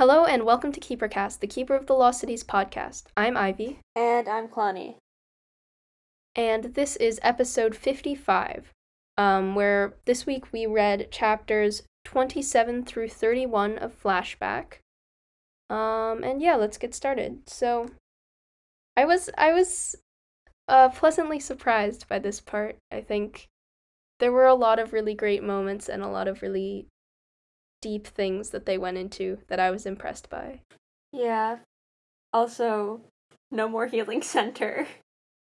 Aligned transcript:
Hello 0.00 0.24
and 0.24 0.44
welcome 0.44 0.72
to 0.72 0.80
KeeperCast, 0.80 1.40
the 1.40 1.46
Keeper 1.46 1.74
of 1.74 1.84
the 1.84 1.92
Lost 1.92 2.20
Cities 2.20 2.42
podcast. 2.42 3.08
I'm 3.18 3.36
Ivy, 3.36 3.80
And 3.94 4.30
I'm 4.30 4.48
Clonny. 4.48 4.96
and 6.34 6.72
this 6.72 6.96
is 6.96 7.20
episode 7.22 7.76
55, 7.76 8.72
um, 9.18 9.54
where 9.54 9.96
this 10.06 10.24
week 10.24 10.54
we 10.54 10.64
read 10.64 11.12
chapters 11.12 11.82
27 12.06 12.86
through 12.86 13.10
31 13.10 13.76
of 13.76 14.02
Flashback. 14.02 14.78
Um, 15.68 16.24
and 16.24 16.40
yeah, 16.40 16.54
let's 16.56 16.78
get 16.78 16.94
started. 16.94 17.46
So, 17.46 17.90
I 18.96 19.04
was 19.04 19.28
I 19.36 19.52
was 19.52 19.96
uh, 20.66 20.88
pleasantly 20.88 21.40
surprised 21.40 22.08
by 22.08 22.18
this 22.18 22.40
part. 22.40 22.78
I 22.90 23.02
think 23.02 23.48
there 24.18 24.32
were 24.32 24.46
a 24.46 24.54
lot 24.54 24.78
of 24.78 24.94
really 24.94 25.12
great 25.12 25.42
moments 25.42 25.90
and 25.90 26.02
a 26.02 26.08
lot 26.08 26.26
of 26.26 26.40
really 26.40 26.86
deep 27.80 28.06
things 28.06 28.50
that 28.50 28.66
they 28.66 28.78
went 28.78 28.98
into 28.98 29.38
that 29.48 29.60
I 29.60 29.70
was 29.70 29.86
impressed 29.86 30.30
by. 30.30 30.60
Yeah. 31.12 31.58
Also, 32.32 33.00
no 33.50 33.68
more 33.68 33.86
healing 33.86 34.22
center. 34.22 34.86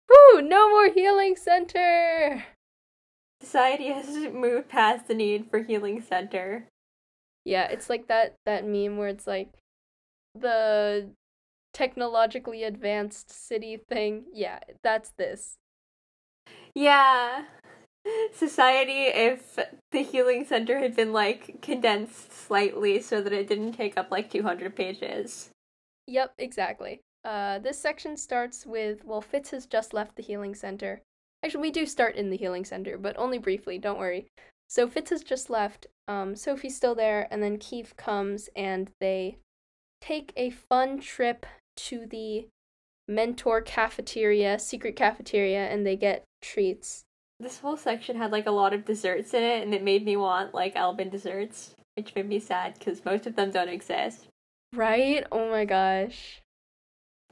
Woo! 0.10 0.42
No 0.42 0.70
more 0.70 0.90
healing 0.90 1.36
center. 1.36 2.46
Society 3.42 3.90
has 3.90 4.08
moved 4.34 4.70
past 4.70 5.08
the 5.08 5.14
need 5.14 5.50
for 5.50 5.60
healing 5.60 6.02
center. 6.02 6.68
Yeah, 7.46 7.68
it's 7.68 7.90
like 7.90 8.08
that 8.08 8.36
that 8.46 8.66
meme 8.66 8.98
where 8.98 9.10
it's 9.10 9.28
like 9.28 9.50
the 10.34 11.10
technologically 11.74 12.64
advanced 12.64 13.30
city 13.30 13.78
thing. 13.78 14.26
Yeah, 14.34 14.60
that's 14.84 15.12
this. 15.18 15.58
Yeah. 16.74 17.46
Society, 18.34 19.06
if 19.08 19.58
the 19.92 20.04
healing 20.04 20.46
center 20.46 20.80
had 20.80 20.96
been 20.96 21.14
like 21.14 21.62
condensed 21.62 22.32
slightly 22.32 23.02
so 23.02 23.22
that 23.22 23.34
it 23.34 23.48
didn't 23.48 23.74
take 23.74 23.98
up 23.98 24.12
like 24.12 24.30
200 24.30 24.76
pages. 24.76 25.50
Yep, 26.08 26.34
exactly. 26.38 27.02
Uh, 27.26 27.60
this 27.60 27.80
section 27.80 28.16
starts 28.16 28.66
with 28.66 29.04
well, 29.04 29.22
Fitz 29.22 29.52
has 29.52 29.66
just 29.66 29.94
left 29.94 30.16
the 30.16 30.24
healing 30.24 30.56
center. 30.56 31.02
Actually, 31.44 31.62
we 31.62 31.72
do 31.72 31.86
start 31.86 32.16
in 32.16 32.30
the 32.30 32.38
healing 32.38 32.66
center, 32.66 32.98
but 32.98 33.18
only 33.18 33.38
briefly. 33.38 33.78
Don't 33.78 34.00
worry. 34.00 34.28
So 34.70 34.88
Fitz 34.88 35.10
has 35.12 35.24
just 35.24 35.50
left. 35.50 35.88
Um, 36.08 36.36
Sophie's 36.36 36.76
still 36.76 36.96
there, 36.96 37.28
and 37.30 37.44
then 37.44 37.58
Keefe 37.58 37.96
comes, 37.96 38.50
and 38.56 38.92
they 39.00 39.38
take 40.02 40.32
a 40.36 40.50
fun 40.50 41.00
trip 41.00 41.46
to 41.76 42.06
the 42.06 42.48
mentor 43.08 43.62
cafeteria, 43.62 44.60
secret 44.60 44.96
cafeteria, 44.96 45.68
and 45.68 45.86
they 45.86 45.96
get 45.96 46.24
treats. 46.42 47.04
This 47.40 47.60
whole 47.60 47.78
section 47.78 48.18
had 48.18 48.32
like 48.32 48.48
a 48.48 48.52
lot 48.52 48.74
of 48.74 48.86
desserts 48.86 49.34
in 49.34 49.44
it, 49.44 49.64
and 49.64 49.74
it 49.74 49.84
made 49.84 50.04
me 50.04 50.18
want 50.18 50.54
like 50.54 50.76
Albin 50.76 51.10
desserts, 51.10 51.76
which 51.96 52.16
made 52.16 52.28
me 52.28 52.40
sad 52.40 52.74
because 52.78 53.06
most 53.06 53.28
of 53.28 53.36
them 53.36 53.52
don't 53.52 53.70
exist. 53.70 54.28
Right? 54.74 55.26
Oh 55.32 55.50
my 55.50 55.66
gosh. 55.66 56.42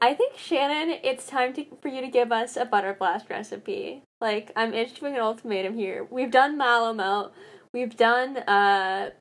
I 0.02 0.14
think 0.14 0.38
Shannon, 0.38 1.00
it's 1.03 1.26
time 1.26 1.53
to, 1.53 1.66
for 1.81 1.88
you 1.88 2.02
to 2.02 2.08
give 2.08 2.31
us 2.31 2.58
a 2.58 2.66
butter 2.66 2.94
blast 2.94 3.30
recipe. 3.30 4.03
Like 4.22 4.52
I'm 4.56 4.73
issuing 4.73 5.16
an 5.16 5.22
ultimatum 5.22 5.76
here. 5.76 6.06
We've 6.09 6.31
done 6.31 6.58
mallow 6.58 6.94
melt. 6.94 7.33
We've 7.73 7.95
done 7.95 8.38
uh 8.38 9.11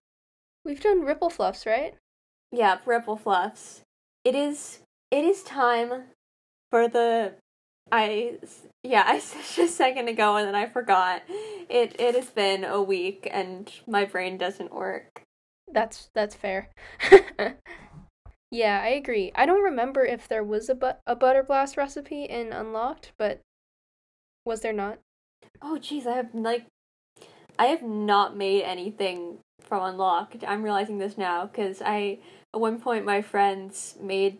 We've 0.64 0.80
done 0.80 1.02
ripple 1.02 1.30
fluffs, 1.30 1.66
right? 1.66 1.94
yeah 2.52 2.78
ripple 2.86 3.16
fluffs. 3.16 3.80
It 4.24 4.34
is 4.34 4.80
it 5.10 5.24
is 5.24 5.42
time 5.42 6.04
for 6.70 6.88
the 6.88 7.34
I 7.92 8.38
yeah 8.82 9.04
I 9.06 9.18
said 9.18 9.42
just 9.42 9.58
a 9.58 9.68
second 9.68 10.08
ago 10.08 10.36
and 10.36 10.46
then 10.46 10.54
I 10.54 10.66
forgot. 10.66 11.22
It 11.28 11.96
it 11.98 12.14
has 12.14 12.30
been 12.30 12.64
a 12.64 12.82
week 12.82 13.28
and 13.30 13.70
my 13.86 14.04
brain 14.04 14.38
doesn't 14.38 14.74
work. 14.74 15.22
That's 15.70 16.10
that's 16.14 16.34
fair. 16.34 16.70
yeah, 18.50 18.80
I 18.82 18.88
agree. 18.88 19.32
I 19.34 19.46
don't 19.46 19.62
remember 19.62 20.04
if 20.04 20.28
there 20.28 20.44
was 20.44 20.68
a 20.68 20.74
but 20.74 21.00
a 21.06 21.16
butter 21.16 21.42
blast 21.42 21.76
recipe 21.76 22.24
in 22.24 22.52
Unlocked, 22.52 23.12
but 23.18 23.40
was 24.44 24.60
there 24.60 24.72
not? 24.72 24.98
Oh 25.62 25.78
jeez, 25.80 26.06
I 26.06 26.16
have 26.16 26.34
like 26.34 26.66
I 27.58 27.66
have 27.66 27.82
not 27.82 28.36
made 28.36 28.62
anything 28.62 29.38
from 29.60 29.82
Unlocked. 29.82 30.44
I'm 30.46 30.62
realizing 30.62 30.98
this 30.98 31.16
now 31.16 31.46
because 31.46 31.80
I 31.84 32.18
at 32.52 32.60
one 32.60 32.80
point 32.80 33.04
my 33.04 33.22
friends 33.22 33.96
made 34.00 34.38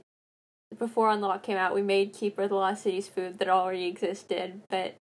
before 0.78 1.10
Unlock 1.10 1.42
came 1.42 1.56
out, 1.56 1.74
we 1.74 1.82
made 1.82 2.12
Keeper 2.12 2.48
the 2.48 2.54
Lost 2.54 2.82
City's 2.82 3.08
food 3.08 3.38
that 3.38 3.48
already 3.48 3.86
existed, 3.86 4.62
but 4.68 4.96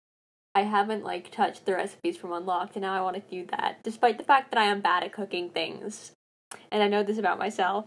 I 0.53 0.63
haven't 0.63 1.03
like 1.03 1.31
touched 1.31 1.65
the 1.65 1.73
recipes 1.73 2.17
from 2.17 2.33
Unlocked, 2.33 2.75
and 2.75 2.83
now 2.83 2.93
I 2.93 3.01
want 3.01 3.15
to 3.15 3.21
do 3.31 3.47
that, 3.51 3.83
despite 3.83 4.17
the 4.17 4.23
fact 4.23 4.51
that 4.51 4.59
I 4.59 4.65
am 4.65 4.81
bad 4.81 5.03
at 5.03 5.13
cooking 5.13 5.49
things, 5.49 6.11
and 6.71 6.83
I 6.83 6.87
know 6.87 7.03
this 7.03 7.17
about 7.17 7.39
myself. 7.39 7.85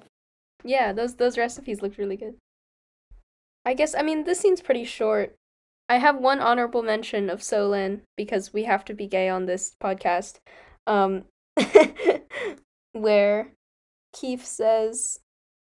Yeah, 0.64 0.92
those 0.92 1.16
those 1.16 1.36
recipes 1.36 1.82
looked 1.82 1.98
really 1.98 2.16
good. 2.16 2.36
I 3.64 3.74
guess 3.74 3.94
I 3.94 4.02
mean 4.02 4.24
this 4.24 4.40
scene's 4.40 4.62
pretty 4.62 4.84
short. 4.84 5.34
I 5.88 5.98
have 5.98 6.16
one 6.16 6.40
honorable 6.40 6.82
mention 6.82 7.28
of 7.28 7.40
Solin 7.40 8.00
because 8.16 8.54
we 8.54 8.64
have 8.64 8.84
to 8.86 8.94
be 8.94 9.06
gay 9.06 9.28
on 9.28 9.44
this 9.44 9.74
podcast. 9.82 10.38
Um 10.86 11.24
where 12.92 13.48
Keefe 14.14 14.44
says 14.44 15.20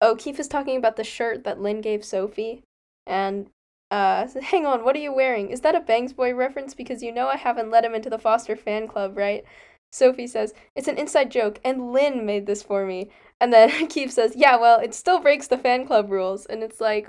Oh, 0.05 0.15
Keefe 0.17 0.39
is 0.39 0.49
talking 0.49 0.77
about 0.77 0.97
the 0.97 1.03
shirt 1.03 1.45
that 1.45 1.63
Linh 1.63 1.81
gave 1.81 2.05
Sophie 2.05 2.63
and 3.07 3.49
uh 3.91 4.29
hang 4.43 4.67
on, 4.67 4.85
what 4.85 4.95
are 4.95 5.01
you 5.01 5.15
wearing? 5.15 5.49
Is 5.49 5.63
that 5.63 5.75
a 5.75 5.81
Bangs 5.81 6.13
Boy 6.13 6.35
reference 6.35 6.75
because 6.75 7.03
you 7.03 7.11
know 7.11 7.29
I 7.29 7.37
haven't 7.37 7.71
let 7.71 7.87
him 7.87 7.95
into 7.95 8.11
the 8.11 8.19
Foster 8.19 8.55
fan 8.55 8.87
club, 8.87 9.17
right? 9.17 9.45
Sophie 9.93 10.27
says, 10.27 10.53
"It's 10.77 10.89
an 10.89 10.99
inside 10.99 11.31
joke 11.31 11.59
and 11.65 11.91
Linh 11.91 12.27
made 12.27 12.45
this 12.47 12.63
for 12.63 12.85
me." 12.85 13.09
And 13.41 13.51
then 13.51 13.87
Keefe 13.89 14.11
says, 14.13 14.37
"Yeah, 14.37 14.57
well, 14.57 14.79
it 14.79 14.93
still 14.93 15.21
breaks 15.21 15.47
the 15.49 15.57
fan 15.57 15.87
club 15.87 16.11
rules." 16.11 16.45
And 16.45 16.63
it's 16.63 16.83
like, 16.83 17.09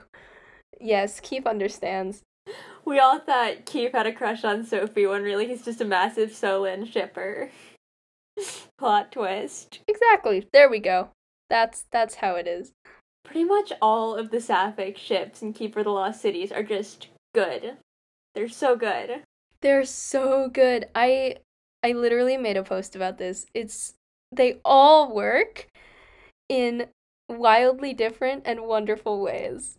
yes, 0.80 1.20
Keefe 1.20 1.46
understands. 1.46 2.24
We 2.86 3.00
all 3.00 3.20
thought 3.20 3.66
Keefe 3.66 3.92
had 3.92 4.08
a 4.08 4.14
crush 4.14 4.46
on 4.46 4.64
Sophie 4.64 5.06
when 5.08 5.24
really 5.24 5.48
he's 5.48 5.66
just 5.66 5.82
a 5.82 5.86
massive 5.86 6.30
Solin 6.30 6.90
shipper. 6.90 7.50
Plot 8.78 9.12
twist. 9.12 9.80
Exactly. 9.88 10.48
There 10.54 10.70
we 10.70 10.80
go. 10.80 11.10
That's 11.50 11.86
that's 11.92 12.16
how 12.16 12.36
it 12.36 12.48
is. 12.48 12.72
Pretty 13.24 13.44
much 13.44 13.74
all 13.82 14.16
of 14.16 14.32
the 14.32 14.40
Sapphic 14.40 14.98
ships 14.98 15.42
in 15.42 15.54
Keeper 15.54 15.80
of 15.80 15.86
the 15.86 15.92
Lost 15.92 16.22
Cities 16.22 16.52
are 16.52 16.64
just 16.64 17.08
good. 17.34 17.78
They're 18.34 18.50
so 18.50 18.76
good. 18.76 19.24
They're 19.62 19.86
so 19.86 20.50
good. 20.50 20.88
I 20.94 21.38
I 21.84 21.94
literally 21.94 22.38
made 22.38 22.58
a 22.58 22.64
post 22.64 22.96
about 22.96 23.18
this. 23.18 23.46
It's 23.54 23.94
they 24.32 24.60
all 24.66 25.14
work 25.14 25.68
in 26.50 26.88
wildly 27.30 27.94
different 27.94 28.44
and 28.46 28.62
wonderful 28.62 29.22
ways. 29.22 29.78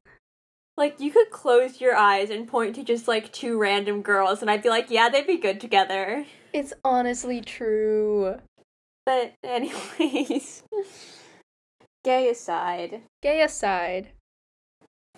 Like, 0.77 1.01
you 1.01 1.11
could 1.11 1.31
close 1.31 1.81
your 1.81 1.97
eyes 1.97 2.29
and 2.29 2.47
point 2.47 2.75
to 2.75 2.85
just 2.85 3.09
like 3.09 3.33
two 3.33 3.59
random 3.59 4.03
girls, 4.03 4.43
and 4.43 4.51
I'd 4.51 4.63
be 4.63 4.69
like, 4.69 4.91
yeah, 4.91 5.09
they'd 5.09 5.27
be 5.27 5.39
good 5.39 5.61
together. 5.61 6.27
It's 6.53 6.75
honestly 6.85 7.41
true. 7.41 8.37
But, 9.07 9.35
anyways. 9.43 10.63
Gay 12.07 12.29
aside, 12.29 13.03
Gay 13.21 13.43
aside, 13.43 14.13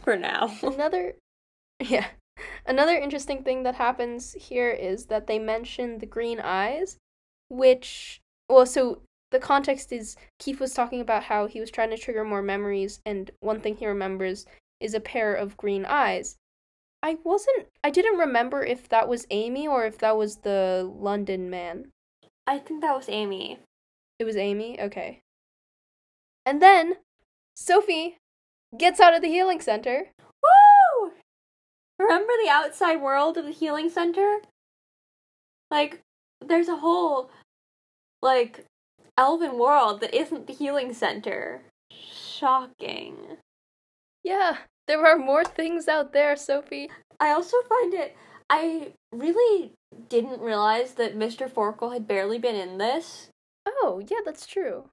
for 0.00 0.16
now. 0.16 0.56
another 0.62 1.16
yeah. 1.78 2.06
Another 2.64 2.96
interesting 2.96 3.42
thing 3.44 3.62
that 3.64 3.74
happens 3.74 4.32
here 4.32 4.70
is 4.70 5.04
that 5.06 5.26
they 5.26 5.38
mention 5.38 5.98
the 5.98 6.06
green 6.06 6.40
eyes 6.40 6.96
which 7.50 8.22
well 8.48 8.64
so 8.64 9.02
the 9.32 9.38
context 9.38 9.92
is 9.92 10.16
keefe 10.38 10.60
was 10.60 10.72
talking 10.72 11.02
about 11.02 11.24
how 11.24 11.46
he 11.46 11.60
was 11.60 11.70
trying 11.70 11.90
to 11.90 11.98
trigger 11.98 12.24
more 12.24 12.40
memories 12.40 13.00
and 13.04 13.32
one 13.40 13.60
thing 13.60 13.76
he 13.76 13.86
remembers 13.86 14.46
is 14.80 14.94
a 14.94 15.00
pair 15.00 15.34
of 15.34 15.58
green 15.58 15.84
eyes. 15.84 16.38
I 17.02 17.18
wasn't 17.22 17.66
i 17.84 17.90
didn't 17.90 18.16
remember 18.18 18.64
if 18.64 18.88
that 18.88 19.10
was 19.10 19.26
amy 19.28 19.68
or 19.68 19.84
if 19.84 19.98
that 19.98 20.16
was 20.16 20.36
the 20.36 20.90
london 20.96 21.50
man. 21.50 21.90
I 22.46 22.58
think 22.58 22.80
that 22.80 22.96
was 22.96 23.10
Amy. 23.10 23.58
it 24.18 24.24
was 24.24 24.38
amy? 24.38 24.80
Okay 24.80 25.20
and 26.48 26.62
then 26.62 26.96
sophie 27.54 28.16
gets 28.76 29.00
out 29.00 29.14
of 29.14 29.22
the 29.22 29.28
healing 29.28 29.60
center 29.60 30.06
Woo! 30.42 31.12
Remember 31.98 32.32
the 32.42 32.50
outside 32.50 33.00
world 33.00 33.36
of 33.36 33.44
the 33.44 33.50
healing 33.50 33.90
center? 33.90 34.38
Like, 35.70 36.00
there's 36.40 36.68
a 36.68 36.76
whole, 36.76 37.30
like, 38.22 38.64
elven 39.16 39.58
world 39.58 40.00
that 40.00 40.14
isn't 40.14 40.46
the 40.46 40.52
healing 40.52 40.94
center. 40.94 41.62
Shocking. 41.90 43.38
Yeah, 44.22 44.58
there 44.86 45.04
are 45.04 45.18
more 45.18 45.44
things 45.44 45.88
out 45.88 46.12
there, 46.12 46.36
Sophie. 46.36 46.90
I 47.18 47.30
also 47.30 47.56
find 47.68 47.92
it. 47.94 48.16
I 48.48 48.92
really 49.12 49.72
didn't 50.08 50.40
realize 50.40 50.94
that 50.94 51.18
Mr. 51.18 51.50
Forkle 51.50 51.92
had 51.92 52.06
barely 52.06 52.38
been 52.38 52.54
in 52.54 52.78
this. 52.78 53.28
Oh, 53.66 54.00
yeah, 54.08 54.18
that's 54.24 54.46
true. 54.46 54.88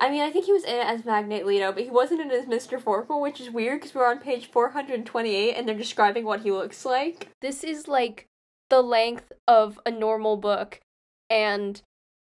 I 0.00 0.10
mean, 0.10 0.22
I 0.22 0.30
think 0.30 0.44
he 0.44 0.52
was 0.52 0.64
in 0.64 0.76
it 0.76 0.86
as 0.86 1.04
Magnate 1.04 1.46
Leto, 1.46 1.72
but 1.72 1.82
he 1.82 1.90
wasn't 1.90 2.20
in 2.20 2.30
it 2.30 2.34
as 2.34 2.46
Mr. 2.46 2.80
Forkle, 2.80 3.20
which 3.20 3.40
is 3.40 3.50
weird 3.50 3.80
because 3.80 3.94
we're 3.94 4.08
on 4.08 4.18
page 4.18 4.50
428 4.50 5.54
and 5.54 5.66
they're 5.66 5.74
describing 5.76 6.24
what 6.24 6.42
he 6.42 6.52
looks 6.52 6.84
like. 6.84 7.28
This 7.40 7.64
is 7.64 7.88
like 7.88 8.26
the 8.70 8.82
length 8.82 9.32
of 9.46 9.80
a 9.84 9.90
normal 9.90 10.36
book, 10.36 10.80
and 11.28 11.82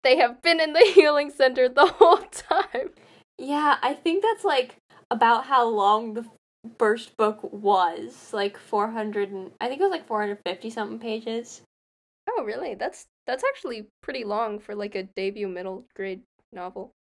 they 0.03 0.17
have 0.17 0.41
been 0.41 0.59
in 0.59 0.73
the 0.73 0.91
healing 0.95 1.31
center 1.31 1.67
the 1.67 1.87
whole 1.87 2.17
time. 2.17 2.91
Yeah, 3.37 3.77
I 3.81 3.93
think 3.93 4.23
that's 4.23 4.43
like 4.43 4.77
about 5.11 5.45
how 5.45 5.67
long 5.67 6.13
the 6.13 6.25
first 6.77 7.17
book 7.17 7.39
was, 7.51 8.31
like 8.33 8.57
400 8.57 9.31
and 9.31 9.51
I 9.59 9.67
think 9.67 9.81
it 9.81 9.83
was 9.83 9.91
like 9.91 10.07
450 10.07 10.69
something 10.69 10.99
pages. 10.99 11.61
Oh, 12.29 12.43
really? 12.43 12.75
That's 12.75 13.07
that's 13.25 13.43
actually 13.43 13.87
pretty 14.01 14.23
long 14.23 14.59
for 14.59 14.75
like 14.75 14.95
a 14.95 15.03
debut 15.03 15.47
middle 15.47 15.85
grade 15.95 16.21
novel. 16.51 16.91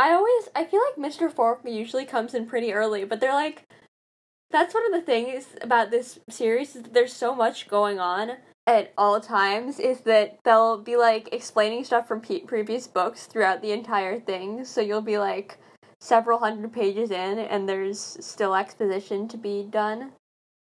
I 0.00 0.12
always 0.12 0.48
I 0.56 0.64
feel 0.64 0.80
like 0.80 1.12
Mr. 1.12 1.30
Fork 1.30 1.60
usually 1.66 2.06
comes 2.06 2.32
in 2.32 2.46
pretty 2.46 2.72
early, 2.72 3.04
but 3.04 3.20
they're 3.20 3.34
like 3.34 3.66
that's 4.50 4.72
one 4.72 4.86
of 4.86 4.92
the 4.92 5.04
things 5.04 5.48
about 5.60 5.90
this 5.90 6.18
series 6.30 6.74
is 6.74 6.84
that 6.84 6.94
there's 6.94 7.12
so 7.12 7.34
much 7.34 7.68
going 7.68 8.00
on 8.00 8.38
at 8.66 8.94
all 8.96 9.20
times 9.20 9.78
is 9.78 10.00
that 10.00 10.38
they'll 10.42 10.78
be 10.78 10.96
like 10.96 11.28
explaining 11.32 11.84
stuff 11.84 12.08
from 12.08 12.22
pe- 12.22 12.40
previous 12.40 12.86
books 12.86 13.26
throughout 13.26 13.60
the 13.60 13.72
entire 13.72 14.18
thing 14.18 14.64
so 14.64 14.80
you'll 14.80 15.02
be 15.02 15.18
like 15.18 15.58
several 16.00 16.38
hundred 16.38 16.72
pages 16.72 17.10
in 17.10 17.38
and 17.38 17.68
there's 17.68 18.16
still 18.24 18.54
exposition 18.54 19.28
to 19.28 19.36
be 19.36 19.62
done 19.62 20.12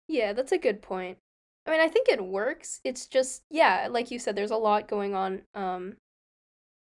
Yeah, 0.09 0.33
that's 0.33 0.53
a 0.53 0.59
good 0.59 0.81
point. 0.81 1.19
I 1.67 1.73
mean, 1.73 1.81
I 1.81 1.89
think 1.89 2.09
it 2.09 2.25
works. 2.25 2.81
It's 2.83 3.07
just 3.07 3.43
yeah, 3.51 3.89
like 3.91 4.11
you 4.11 4.19
said 4.19 4.37
there's 4.37 4.51
a 4.51 4.57
lot 4.57 4.89
going 4.89 5.15
on 5.15 5.43
um 5.55 5.97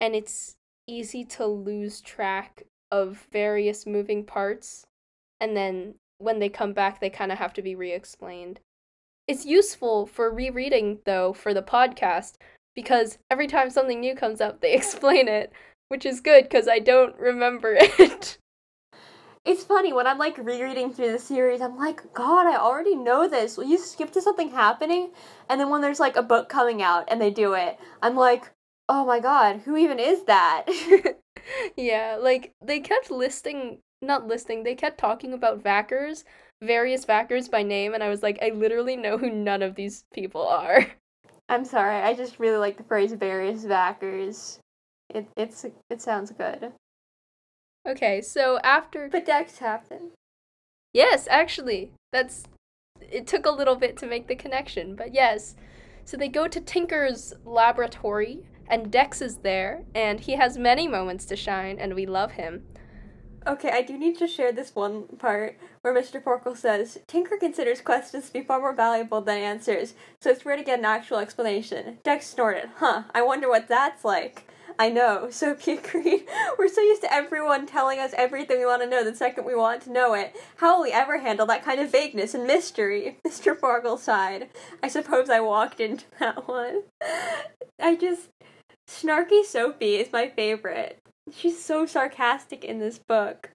and 0.00 0.14
it's 0.14 0.54
easy 0.86 1.24
to 1.24 1.46
lose 1.46 2.00
track 2.00 2.64
of 2.90 3.26
various 3.32 3.86
moving 3.86 4.24
parts 4.24 4.86
and 5.40 5.56
then 5.56 5.94
when 6.18 6.38
they 6.38 6.48
come 6.48 6.72
back 6.72 7.00
they 7.00 7.10
kind 7.10 7.32
of 7.32 7.38
have 7.38 7.52
to 7.54 7.62
be 7.62 7.74
re-explained. 7.74 8.60
It's 9.28 9.44
useful 9.44 10.06
for 10.06 10.32
rereading 10.32 11.00
though 11.04 11.32
for 11.32 11.52
the 11.52 11.62
podcast 11.62 12.34
because 12.74 13.18
every 13.30 13.46
time 13.48 13.70
something 13.70 14.00
new 14.00 14.14
comes 14.14 14.40
up 14.40 14.60
they 14.60 14.72
explain 14.74 15.28
it, 15.28 15.52
which 15.88 16.06
is 16.06 16.20
good 16.20 16.48
cuz 16.48 16.68
I 16.68 16.78
don't 16.78 17.16
remember 17.16 17.76
it. 17.80 18.38
it's 19.44 19.62
funny 19.62 19.92
when 19.92 20.08
i'm 20.08 20.18
like 20.18 20.36
rereading 20.38 20.92
through 20.92 21.12
the 21.12 21.18
series 21.18 21.60
i'm 21.60 21.76
like 21.78 22.12
god 22.12 22.46
i 22.46 22.56
already 22.56 22.96
know 22.96 23.28
this 23.28 23.56
will 23.56 23.64
you 23.64 23.78
skip 23.78 24.10
to 24.10 24.20
something 24.20 24.50
happening 24.50 25.10
and 25.48 25.60
then 25.60 25.70
when 25.70 25.80
there's 25.80 26.00
like 26.00 26.16
a 26.16 26.22
book 26.22 26.48
coming 26.48 26.82
out 26.82 27.04
and 27.08 27.20
they 27.20 27.30
do 27.30 27.52
it 27.52 27.78
i'm 28.02 28.16
like 28.16 28.50
oh 28.88 29.04
my 29.04 29.20
god 29.20 29.60
who 29.64 29.76
even 29.76 29.98
is 29.98 30.24
that 30.24 30.64
yeah, 31.76 32.16
like 32.20 32.52
they 32.64 32.80
kept 32.80 33.10
listing, 33.10 33.78
not 34.02 34.26
listing, 34.26 34.62
they 34.62 34.74
kept 34.74 34.98
talking 34.98 35.32
about 35.32 35.62
Vackers, 35.62 36.24
various 36.62 37.04
Vackers 37.04 37.50
by 37.50 37.62
name, 37.62 37.94
and 37.94 38.02
I 38.02 38.08
was 38.08 38.22
like, 38.22 38.38
I 38.42 38.50
literally 38.50 38.96
know 38.96 39.16
who 39.16 39.30
none 39.30 39.62
of 39.62 39.74
these 39.74 40.04
people 40.12 40.46
are. 40.46 40.86
i'm 41.48 41.64
sorry 41.64 42.02
i 42.02 42.12
just 42.12 42.40
really 42.40 42.56
like 42.56 42.76
the 42.76 42.82
phrase 42.82 43.12
various 43.12 43.64
Vackers 43.64 44.58
it 45.14 45.28
it's 45.36 45.64
it 45.90 46.02
sounds 46.02 46.32
good 46.32 46.72
Okay, 47.88 48.20
so 48.20 48.58
after. 48.64 49.08
but 49.08 49.24
dex 49.24 49.58
happened 49.58 50.10
Yes, 50.92 51.28
actually, 51.30 51.92
that's. 52.10 52.44
It 53.00 53.26
took 53.26 53.44
a 53.44 53.50
little 53.50 53.76
bit 53.76 53.98
to 53.98 54.06
make 54.06 54.28
the 54.28 54.34
connection, 54.34 54.96
but 54.96 55.12
yes. 55.12 55.54
So 56.06 56.16
they 56.16 56.28
go 56.28 56.48
to 56.48 56.58
Tinker's 56.58 57.34
laboratory, 57.44 58.46
and 58.68 58.90
Dex 58.90 59.20
is 59.20 59.38
there, 59.38 59.82
and 59.94 60.20
he 60.20 60.32
has 60.36 60.58
many 60.58 60.88
moments 60.88 61.24
to 61.26 61.36
shine, 61.36 61.78
and 61.78 61.94
we 61.94 62.06
love 62.06 62.32
him. 62.32 62.64
Okay, 63.46 63.70
I 63.70 63.82
do 63.82 63.96
need 63.96 64.18
to 64.18 64.26
share 64.26 64.50
this 64.50 64.74
one 64.74 65.04
part 65.18 65.56
where 65.82 65.94
Mr. 65.94 66.20
Forkle 66.20 66.56
says, 66.56 66.98
Tinker 67.06 67.36
considers 67.36 67.80
questions 67.80 68.26
to 68.26 68.32
be 68.32 68.42
far 68.42 68.58
more 68.58 68.74
valuable 68.74 69.20
than 69.20 69.38
answers, 69.38 69.94
so 70.20 70.30
it's 70.30 70.44
rare 70.44 70.56
to 70.56 70.64
get 70.64 70.80
an 70.80 70.84
actual 70.84 71.18
explanation. 71.18 71.98
Dex 72.02 72.26
snorted, 72.26 72.70
huh, 72.78 73.04
I 73.14 73.22
wonder 73.22 73.48
what 73.48 73.68
that's 73.68 74.04
like. 74.04 74.48
I 74.78 74.90
know, 74.90 75.28
Sophie 75.30 75.72
agreed. 75.72 76.26
We're 76.58 76.68
so 76.68 76.80
used 76.80 77.02
to 77.02 77.12
everyone 77.12 77.66
telling 77.66 77.98
us 77.98 78.12
everything 78.16 78.58
we 78.58 78.66
want 78.66 78.82
to 78.82 78.88
know 78.88 79.04
the 79.04 79.14
second 79.14 79.44
we 79.44 79.54
want 79.54 79.82
to 79.82 79.92
know 79.92 80.14
it. 80.14 80.34
How 80.56 80.76
will 80.76 80.82
we 80.82 80.92
ever 80.92 81.18
handle 81.18 81.46
that 81.46 81.64
kind 81.64 81.80
of 81.80 81.90
vagueness 81.90 82.34
and 82.34 82.46
mystery? 82.46 83.18
Mr. 83.26 83.58
Forkle 83.58 83.98
sighed. 83.98 84.48
I 84.82 84.88
suppose 84.88 85.30
I 85.30 85.40
walked 85.40 85.80
into 85.80 86.04
that 86.18 86.48
one. 86.48 86.82
I 87.80 87.96
just. 87.96 88.28
Snarky 88.88 89.44
Sophie 89.44 89.96
is 89.96 90.12
my 90.12 90.28
favorite. 90.28 90.98
She's 91.32 91.62
so 91.62 91.86
sarcastic 91.86 92.64
in 92.64 92.78
this 92.78 92.98
book. 92.98 93.50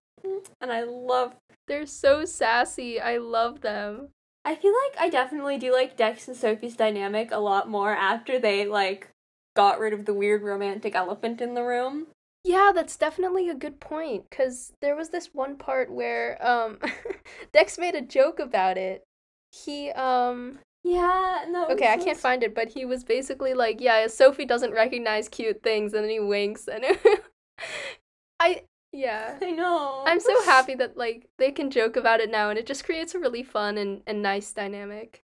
And 0.59 0.71
I 0.71 0.83
love 0.83 1.35
They're 1.67 1.85
so 1.85 2.25
sassy. 2.25 2.99
I 2.99 3.17
love 3.17 3.61
them. 3.61 4.09
I 4.43 4.55
feel 4.55 4.73
like 4.73 4.99
I 4.99 5.09
definitely 5.09 5.57
do 5.57 5.71
like 5.71 5.95
Dex 5.95 6.27
and 6.27 6.35
Sophie's 6.35 6.75
dynamic 6.75 7.31
a 7.31 7.37
lot 7.37 7.69
more 7.69 7.95
after 7.95 8.39
they 8.39 8.65
like 8.65 9.09
got 9.55 9.79
rid 9.79 9.93
of 9.93 10.05
the 10.05 10.13
weird 10.13 10.41
romantic 10.41 10.95
elephant 10.95 11.41
in 11.41 11.53
the 11.53 11.63
room. 11.63 12.07
Yeah, 12.43 12.71
that's 12.73 12.97
definitely 12.97 13.49
a 13.49 13.55
good 13.55 13.79
point 13.79 14.29
cuz 14.31 14.73
there 14.81 14.95
was 14.95 15.09
this 15.09 15.33
one 15.33 15.57
part 15.57 15.91
where 15.91 16.37
um 16.45 16.79
Dex 17.53 17.77
made 17.77 17.95
a 17.95 18.01
joke 18.01 18.39
about 18.39 18.77
it. 18.77 19.03
He 19.51 19.91
um 19.91 20.59
Yeah, 20.83 21.45
no. 21.47 21.67
okay, 21.67 21.87
I 21.89 21.97
can't 21.97 22.17
find 22.17 22.43
it, 22.43 22.55
but 22.55 22.69
he 22.69 22.85
was 22.85 23.03
basically 23.03 23.53
like, 23.53 23.79
yeah, 23.79 24.07
Sophie 24.07 24.45
doesn't 24.45 24.73
recognize 24.73 25.29
cute 25.29 25.61
things 25.61 25.93
and 25.93 26.03
then 26.03 26.09
he 26.09 26.19
winks 26.19 26.67
and 26.67 26.83
I 28.39 28.63
yeah. 28.91 29.37
I 29.41 29.51
know. 29.51 30.03
I'm 30.05 30.19
so 30.19 30.41
happy 30.45 30.75
that 30.75 30.97
like 30.97 31.27
they 31.37 31.51
can 31.51 31.69
joke 31.69 31.95
about 31.95 32.19
it 32.19 32.31
now 32.31 32.49
and 32.49 32.57
it 32.57 32.65
just 32.65 32.83
creates 32.83 33.13
a 33.13 33.19
really 33.19 33.43
fun 33.43 33.77
and, 33.77 34.01
and 34.07 34.21
nice 34.21 34.51
dynamic. 34.51 35.21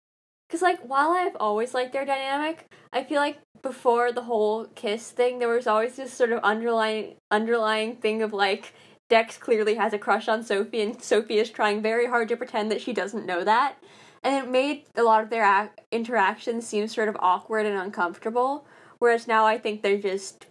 Cause 0.50 0.62
like 0.62 0.82
while 0.82 1.12
I've 1.12 1.36
always 1.40 1.74
liked 1.74 1.94
their 1.94 2.06
dynamic, 2.06 2.72
I 2.92 3.04
feel 3.04 3.20
like 3.20 3.40
before 3.62 4.12
the 4.12 4.24
whole 4.24 4.66
kiss 4.76 5.12
thing, 5.12 5.40
there 5.40 5.50
was 5.50 5.68
always 5.68 5.96
this 5.96 6.14
sort 6.14 6.32
of 6.32 6.44
underlying 6.44 7.16
underlying 7.32 7.96
thing 7.96 8.22
of 8.22 8.34
like 8.34 8.74
Dex 9.10 9.38
clearly 9.38 9.76
has 9.76 9.94
a 9.94 10.00
crush 10.00 10.28
on 10.28 10.44
Sophie, 10.44 10.82
and 10.82 11.02
Sophie 11.02 11.38
is 11.38 11.50
trying 11.50 11.82
very 11.82 12.08
hard 12.08 12.28
to 12.30 12.38
pretend 12.38 12.72
that 12.72 12.82
she 12.82 12.94
doesn't 12.94 13.26
know 13.26 13.44
that, 13.44 13.76
and 14.24 14.36
it 14.36 14.50
made 14.50 14.86
a 14.96 15.04
lot 15.04 15.24
of 15.24 15.30
their 15.30 15.44
ac- 15.44 15.72
interactions 15.92 16.68
seem 16.68 16.88
sort 16.88 17.10
of 17.10 17.18
awkward 17.20 17.66
and 17.66 17.78
uncomfortable. 17.78 18.66
Whereas 19.00 19.28
now 19.28 19.46
I 19.46 19.58
think 19.58 19.82
they're 19.82 19.98
just 19.98 20.48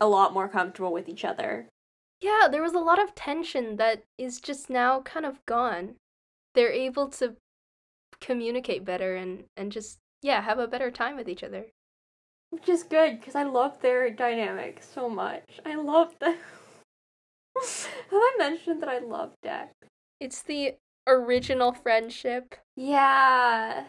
a 0.00 0.06
lot 0.06 0.34
more 0.34 0.48
comfortable 0.48 0.92
with 0.92 1.08
each 1.08 1.24
other. 1.24 1.68
Yeah, 2.20 2.48
there 2.50 2.62
was 2.62 2.74
a 2.74 2.78
lot 2.78 3.02
of 3.02 3.14
tension 3.14 3.76
that 3.76 4.02
is 4.18 4.40
just 4.40 4.68
now 4.70 5.00
kind 5.00 5.24
of 5.26 5.44
gone. 5.46 5.96
They're 6.54 6.72
able 6.72 7.08
to 7.10 7.36
communicate 8.20 8.84
better 8.84 9.14
and 9.16 9.44
and 9.56 9.70
just 9.70 9.98
yeah, 10.22 10.40
have 10.42 10.58
a 10.58 10.66
better 10.66 10.90
time 10.90 11.16
with 11.16 11.28
each 11.28 11.42
other. 11.42 11.66
Which 12.50 12.68
is 12.68 12.82
good 12.82 13.18
because 13.18 13.34
I 13.34 13.42
love 13.42 13.80
their 13.80 14.10
dynamic 14.10 14.82
so 14.82 15.08
much. 15.08 15.60
I 15.64 15.74
love 15.74 16.18
them. 16.18 16.36
Have 17.56 18.12
I 18.12 18.34
mentioned 18.38 18.82
that 18.82 18.88
I 18.88 18.98
love 18.98 19.32
Dex? 19.42 19.72
It's 20.20 20.42
the 20.42 20.74
original 21.06 21.72
friendship. 21.72 22.56
Yeah. 22.76 23.84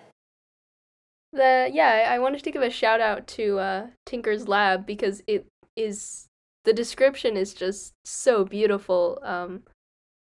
The 1.34 1.70
yeah, 1.72 2.08
I 2.10 2.20
wanted 2.20 2.44
to 2.44 2.52
give 2.52 2.62
a 2.62 2.70
shout 2.70 3.02
out 3.02 3.28
to 3.28 3.60
uh 3.60 3.88
Tinker's 4.06 4.48
Lab 4.48 4.86
because 4.86 5.22
it 5.28 5.46
is 5.76 6.28
the 6.64 6.74
description 6.74 7.38
is 7.38 7.54
just 7.54 7.94
so 8.06 8.46
beautiful. 8.46 9.20
Um 9.24 9.64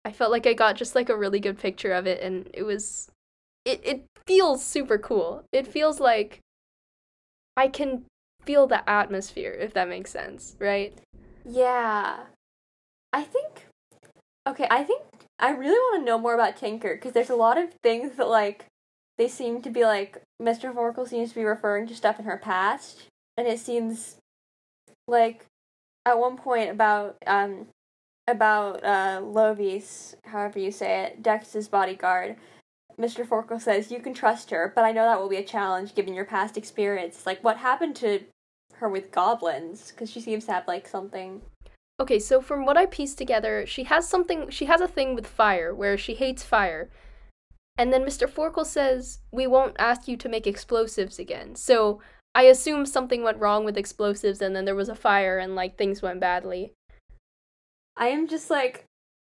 I 0.06 0.12
felt 0.12 0.32
like 0.32 0.48
I 0.48 0.54
got 0.54 0.76
just 0.76 0.96
like 0.96 1.10
a 1.10 1.18
really 1.18 1.40
good 1.40 1.58
picture 1.58 1.92
of 1.94 2.08
it 2.08 2.22
and 2.22 2.50
it 2.54 2.64
was 2.64 3.10
it 3.66 3.82
it 3.84 4.06
feels 4.26 4.64
super 4.64 4.98
cool. 4.98 5.44
It 5.52 5.68
feels 5.68 6.00
like 6.00 6.40
I 7.58 7.68
can 7.68 8.06
feel 8.44 8.68
the 8.68 8.88
atmosphere 8.90 9.52
if 9.52 9.74
that 9.74 9.90
makes 9.90 10.12
sense, 10.12 10.56
right? 10.60 10.98
Yeah. 11.46 12.26
I 13.14 13.24
think. 13.24 13.68
Okay, 14.48 14.68
I 14.70 14.84
think 14.84 15.04
I 15.42 15.50
really 15.50 15.72
want 15.72 16.02
to 16.02 16.06
know 16.06 16.20
more 16.20 16.36
about 16.36 16.56
Tinker 16.56 16.96
because 16.96 17.14
there's 17.14 17.32
a 17.32 17.36
lot 17.36 17.58
of 17.58 17.74
things 17.82 18.16
that, 18.18 18.30
like, 18.30 18.66
they 19.18 19.28
seem 19.28 19.62
to 19.64 19.70
be 19.70 19.84
like. 19.84 20.22
Mr. 20.42 20.74
Forkle 20.74 21.08
seems 21.08 21.30
to 21.30 21.36
be 21.36 21.44
referring 21.44 21.88
to 21.88 21.96
stuff 21.96 22.20
in 22.20 22.26
her 22.26 22.38
past, 22.38 23.04
and 23.38 23.48
it 23.48 23.60
seems 23.60 24.18
like 25.08 25.46
at 26.06 26.18
one 26.18 26.38
point 26.38 26.70
about, 26.70 27.18
um, 27.28 27.68
about, 28.28 28.84
uh, 28.84 29.20
Lovis, 29.22 30.16
however 30.26 30.58
you 30.58 30.72
say 30.72 31.04
it, 31.04 31.22
Dex's 31.22 31.68
bodyguard. 31.68 32.38
Mr. 33.00 33.26
Forkle 33.26 33.62
says, 33.62 33.92
You 33.92 34.00
can 34.00 34.14
trust 34.14 34.50
her, 34.52 34.72
but 34.76 34.84
I 34.84 34.92
know 34.92 35.06
that 35.06 35.20
will 35.20 35.30
be 35.30 35.38
a 35.38 35.44
challenge 35.44 35.96
given 35.96 36.14
your 36.14 36.26
past 36.26 36.58
experience. 36.58 37.26
Like, 37.26 37.44
what 37.44 37.58
happened 37.58 37.96
to 37.98 38.22
her 38.76 38.90
with 38.90 39.12
goblins? 39.12 39.92
Because 39.92 40.10
she 40.10 40.22
seems 40.22 40.46
to 40.46 40.54
have, 40.54 40.68
like, 40.68 40.88
something. 40.88 41.42
Okay, 42.02 42.18
so 42.18 42.42
from 42.42 42.66
what 42.66 42.78
I 42.78 42.88
pieced 42.88 43.20
together, 43.20 43.64
she 43.68 43.84
has 43.84 44.10
something 44.10 44.50
she 44.50 44.66
has 44.66 44.82
a 44.82 44.88
thing 44.88 45.14
with 45.14 45.28
fire 45.28 45.72
where 45.72 46.00
she 46.00 46.16
hates 46.16 46.42
fire. 46.42 46.90
And 47.78 47.94
then 47.94 48.04
Mr. 48.04 48.28
Forkle 48.28 48.66
says, 48.66 49.20
"We 49.32 49.46
won't 49.46 49.76
ask 49.78 50.08
you 50.08 50.18
to 50.18 50.28
make 50.28 50.48
explosives 50.48 51.20
again." 51.20 51.54
So, 51.56 52.02
I 52.34 52.44
assume 52.46 52.88
something 52.88 53.22
went 53.22 53.38
wrong 53.38 53.66
with 53.66 53.78
explosives 53.78 54.42
and 54.42 54.56
then 54.56 54.66
there 54.66 54.74
was 54.74 54.90
a 54.90 54.96
fire 54.96 55.38
and 55.38 55.56
like 55.56 55.78
things 55.78 56.02
went 56.02 56.20
badly. 56.20 56.74
I 57.96 58.08
am 58.08 58.28
just 58.28 58.50
like, 58.50 58.86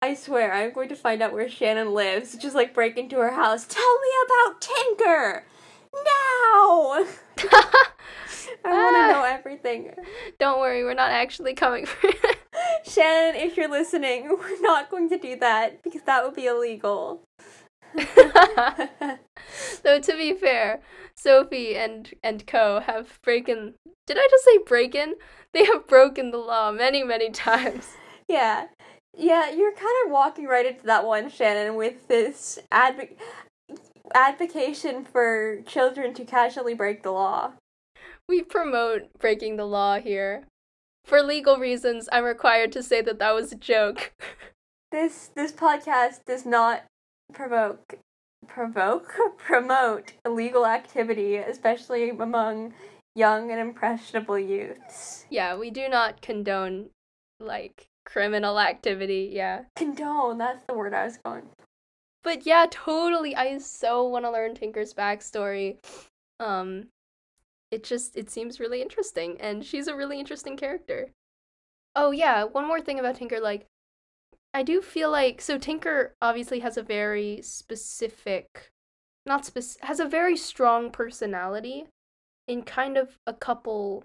I 0.00 0.14
swear, 0.14 0.52
I'm 0.52 0.72
going 0.72 0.88
to 0.90 0.94
find 0.94 1.20
out 1.20 1.32
where 1.32 1.48
Shannon 1.48 1.92
lives. 1.94 2.36
Just 2.36 2.54
like 2.54 2.74
break 2.74 2.96
into 2.96 3.16
her 3.16 3.32
house. 3.32 3.66
Tell 3.66 3.98
me 3.98 4.08
about 4.24 4.60
Tinker! 4.60 5.46
Now! 5.94 7.04
I 8.64 8.70
want 8.70 8.96
to 8.96 9.12
know 9.12 9.24
everything. 9.26 9.94
Don't 10.38 10.60
worry, 10.60 10.84
we're 10.84 10.94
not 10.94 11.10
actually 11.10 11.54
coming 11.54 11.86
for 11.86 12.10
Shannon, 12.84 13.40
if 13.40 13.56
you're 13.56 13.70
listening, 13.70 14.28
we're 14.28 14.60
not 14.60 14.90
going 14.90 15.08
to 15.10 15.18
do 15.18 15.36
that 15.36 15.82
because 15.82 16.02
that 16.02 16.24
would 16.24 16.34
be 16.34 16.46
illegal. 16.46 17.22
Though 19.82 20.00
to 20.00 20.12
be 20.16 20.32
fair, 20.34 20.80
Sophie 21.14 21.76
and 21.76 22.12
and 22.22 22.46
Co 22.46 22.80
have 22.80 23.18
broken. 23.22 23.74
Did 24.06 24.16
I 24.18 24.26
just 24.30 24.44
say 24.44 24.58
breaking? 24.66 25.14
They 25.52 25.64
have 25.66 25.86
broken 25.86 26.30
the 26.30 26.38
law 26.38 26.72
many 26.72 27.02
many 27.02 27.30
times. 27.30 27.90
Yeah, 28.28 28.68
yeah, 29.16 29.50
you're 29.50 29.72
kind 29.72 30.06
of 30.06 30.12
walking 30.12 30.46
right 30.46 30.64
into 30.64 30.86
that 30.86 31.04
one, 31.04 31.28
Shannon, 31.28 31.74
with 31.74 32.08
this 32.08 32.58
adv- 32.70 33.10
advocation 34.14 35.04
for 35.04 35.62
children 35.66 36.14
to 36.14 36.24
casually 36.24 36.74
break 36.74 37.02
the 37.02 37.10
law. 37.10 37.52
We 38.28 38.42
promote 38.42 39.18
breaking 39.18 39.56
the 39.56 39.66
law 39.66 39.98
here. 39.98 40.44
For 41.04 41.22
legal 41.22 41.56
reasons, 41.56 42.08
I'm 42.12 42.24
required 42.24 42.72
to 42.72 42.82
say 42.82 43.00
that 43.02 43.18
that 43.18 43.34
was 43.34 43.52
a 43.52 43.56
joke. 43.56 44.12
This 44.90 45.30
this 45.34 45.52
podcast 45.52 46.26
does 46.26 46.44
not 46.44 46.84
provoke 47.32 47.96
provoke 48.46 49.14
promote 49.38 50.12
illegal 50.24 50.66
activity, 50.66 51.36
especially 51.36 52.10
among 52.10 52.74
young 53.14 53.50
and 53.50 53.60
impressionable 53.60 54.38
youths. 54.38 55.26
Yeah, 55.30 55.56
we 55.56 55.70
do 55.70 55.88
not 55.88 56.20
condone 56.20 56.90
like 57.40 57.86
criminal 58.04 58.58
activity, 58.58 59.30
yeah. 59.32 59.62
Condone, 59.76 60.38
that's 60.38 60.64
the 60.66 60.74
word 60.74 60.94
I 60.94 61.04
was 61.04 61.18
going. 61.18 61.48
But 62.22 62.46
yeah, 62.46 62.66
totally. 62.70 63.34
I 63.34 63.58
so 63.58 64.06
want 64.06 64.24
to 64.24 64.30
learn 64.30 64.54
Tinker's 64.54 64.94
backstory. 64.94 65.78
Um 66.40 66.88
it 67.70 67.84
just 67.84 68.16
it 68.16 68.30
seems 68.30 68.60
really 68.60 68.82
interesting 68.82 69.40
and 69.40 69.64
she's 69.64 69.88
a 69.88 69.96
really 69.96 70.20
interesting 70.20 70.56
character. 70.56 71.08
Oh 71.96 72.10
yeah, 72.10 72.44
one 72.44 72.66
more 72.66 72.80
thing 72.80 72.98
about 72.98 73.16
Tinker 73.16 73.40
like 73.40 73.66
I 74.54 74.62
do 74.62 74.82
feel 74.82 75.10
like 75.10 75.40
so 75.40 75.58
Tinker 75.58 76.14
obviously 76.20 76.60
has 76.60 76.76
a 76.76 76.82
very 76.82 77.40
specific 77.42 78.70
not 79.24 79.46
spec- 79.46 79.80
has 79.82 80.00
a 80.00 80.04
very 80.04 80.36
strong 80.36 80.90
personality 80.90 81.86
in 82.48 82.62
kind 82.62 82.96
of 82.96 83.18
a 83.26 83.32
couple 83.32 84.04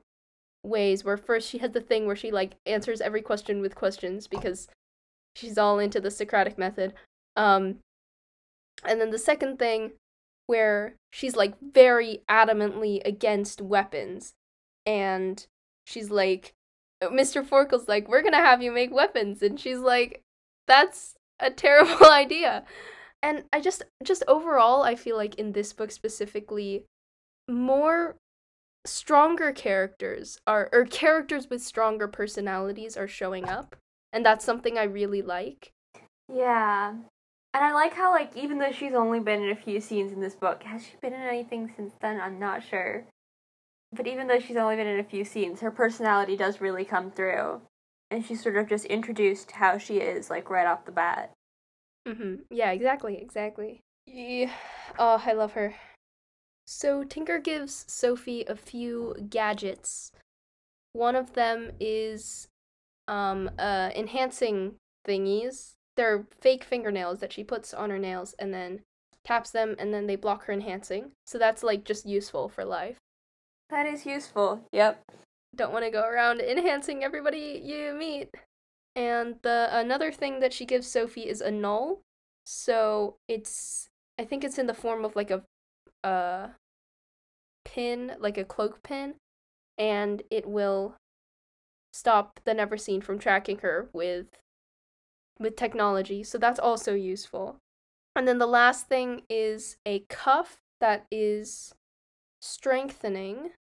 ways 0.64 1.04
where 1.04 1.18
first 1.18 1.50
she 1.50 1.58
has 1.60 1.72
the 1.72 1.82
thing 1.82 2.06
where 2.06 2.16
she 2.16 2.32
like 2.32 2.56
answers 2.66 3.02
every 3.02 3.22
question 3.22 3.62
with 3.62 3.76
questions 3.76 4.28
because 4.28 4.68
she's 5.36 5.58
all 5.58 5.80
into 5.80 6.00
the 6.00 6.12
Socratic 6.12 6.58
method. 6.58 6.94
Um 7.36 7.80
and 8.84 9.02
then 9.02 9.12
the 9.12 9.18
second 9.18 9.58
thing 9.60 9.92
where 10.46 10.96
she's 11.12 11.36
like 11.36 11.54
very 11.62 12.22
adamantly 12.30 13.02
against 13.06 13.62
weapons 13.62 14.34
and 14.86 15.46
she's 15.86 16.10
like 16.10 16.54
Mr. 17.04 17.46
Forkle's 17.46 17.88
like 17.88 18.08
we're 18.08 18.22
going 18.22 18.34
to 18.34 18.40
have 18.40 18.62
you 18.62 18.72
make 18.72 18.94
weapons 18.94 19.42
and 19.42 19.60
she's 19.60 19.80
like 19.80 20.22
that's 20.68 21.16
a 21.40 21.52
terrible 21.52 22.06
idea. 22.12 22.64
And 23.22 23.44
I 23.52 23.60
just 23.60 23.84
just 24.04 24.24
overall 24.28 24.84
I 24.84 24.96
feel 24.96 25.18
like 25.18 25.36
in 25.36 25.52
this 25.52 25.74
book 25.74 25.92
specifically 25.92 26.86
more 27.50 28.16
stronger 28.86 29.52
characters 29.52 30.40
are 30.48 30.70
or 30.72 30.86
characters 30.86 31.50
with 31.50 31.62
stronger 31.62 32.08
personalities 32.08 32.96
are 32.96 33.08
showing 33.08 33.50
up 33.50 33.76
and 34.14 34.26
that's 34.26 34.46
something 34.46 34.78
I 34.78 34.84
really 34.84 35.22
like. 35.22 35.72
Yeah. 36.34 36.94
And 37.54 37.64
I 37.64 37.74
like 37.74 37.94
how 37.94 38.12
like 38.12 38.36
even 38.36 38.60
though 38.60 38.72
she's 38.72 38.94
only 38.94 39.20
been 39.20 39.42
in 39.42 39.50
a 39.50 39.56
few 39.56 39.82
scenes 39.82 40.12
in 40.12 40.22
this 40.22 40.36
book, 40.36 40.64
has 40.64 40.86
she 40.86 40.96
been 41.02 41.14
in 41.14 41.22
anything 41.22 41.72
since 41.76 41.94
then? 42.02 42.20
I'm 42.22 42.40
not 42.40 42.64
sure. 42.64 43.06
But 43.92 44.08
even 44.08 44.28
though 44.28 44.40
she's 44.40 44.58
only 44.58 44.76
been 44.76 44.88
in 44.88 45.00
a 45.00 45.04
few 45.04 45.24
scenes, 45.24 45.62
her 45.62 45.72
personality 45.72 46.36
does 46.36 46.62
really 46.62 46.86
come 46.86 47.10
through 47.12 47.62
and 48.12 48.26
she's 48.26 48.42
sort 48.44 48.58
of 48.58 48.68
just 48.68 48.86
introduced 48.86 49.52
how 49.52 49.78
she 49.78 49.98
is 49.98 50.30
like 50.30 50.50
right 50.50 50.68
off 50.68 50.86
the 50.86 50.92
bat. 50.92 51.32
Mhm. 52.08 52.44
Yeah, 52.50 52.72
exactly, 52.72 53.18
exactly. 53.18 53.82
Yeah. 54.06 54.54
Oh, 54.98 55.22
I 55.26 55.34
love 55.34 55.54
her. 55.54 55.76
So 56.66 57.04
Tinker 57.04 57.40
gives 57.40 57.86
Sophie 57.88 58.44
a 58.46 58.56
few 58.56 59.16
gadgets. 59.30 60.12
One 60.94 61.16
of 61.16 61.34
them 61.34 61.72
is 61.80 62.48
um 63.08 63.50
uh 63.58 63.92
enhancing 63.96 64.76
thingies. 65.08 65.77
They're 65.98 66.26
fake 66.40 66.64
fingernails 66.64 67.20
that 67.20 67.34
she 67.34 67.44
puts 67.44 67.74
on 67.74 67.90
her 67.90 68.00
nails 68.00 68.36
and 68.40 68.54
then 68.54 68.82
taps 69.26 69.52
them 69.52 69.76
and 69.78 69.94
then 69.94 70.08
they 70.08 70.16
block 70.16 70.46
her 70.46 70.54
enhancing. 70.54 71.12
So 71.26 71.38
that's 71.38 71.64
like 71.64 71.84
just 71.84 72.06
useful 72.06 72.48
for 72.48 72.64
life. 72.64 72.98
That 73.70 73.86
is 73.86 74.06
useful. 74.06 74.62
Yep 74.72 75.04
don't 75.58 75.74
want 75.74 75.84
to 75.84 75.92
go 75.92 76.08
around 76.08 76.40
enhancing 76.40 77.04
everybody 77.04 77.62
you 77.64 77.94
meet. 77.94 78.30
And 78.96 79.36
the 79.42 79.70
another 79.72 80.12
thing 80.12 80.40
that 80.40 80.54
she 80.54 80.66
gives 80.66 80.88
Sophie 80.88 81.28
is 81.28 81.42
a 81.42 81.52
null. 81.52 82.02
So 82.46 83.18
it's 83.28 83.90
I 84.18 84.24
think 84.24 84.44
it's 84.44 84.58
in 84.58 84.68
the 84.68 84.74
form 84.74 85.04
of 85.04 85.16
like 85.16 85.32
a 85.32 85.44
uh 86.04 86.50
pin, 87.66 88.14
like 88.20 88.38
a 88.38 88.46
cloak 88.46 88.82
pin, 88.84 89.16
and 89.78 90.24
it 90.32 90.48
will 90.48 90.96
stop 91.92 92.40
the 92.46 92.54
Neverseen 92.54 93.04
from 93.04 93.20
tracking 93.20 93.60
her 93.60 93.90
with 93.94 94.28
with 95.40 95.56
technology. 95.56 96.24
So 96.24 96.38
that's 96.38 96.60
also 96.60 96.94
useful. 96.94 97.58
And 98.16 98.28
then 98.28 98.40
the 98.40 98.48
last 98.48 98.88
thing 98.88 99.22
is 99.30 99.78
a 99.86 100.00
cuff 100.10 100.58
that 100.80 101.06
is 101.12 101.74
strengthening. 102.42 103.52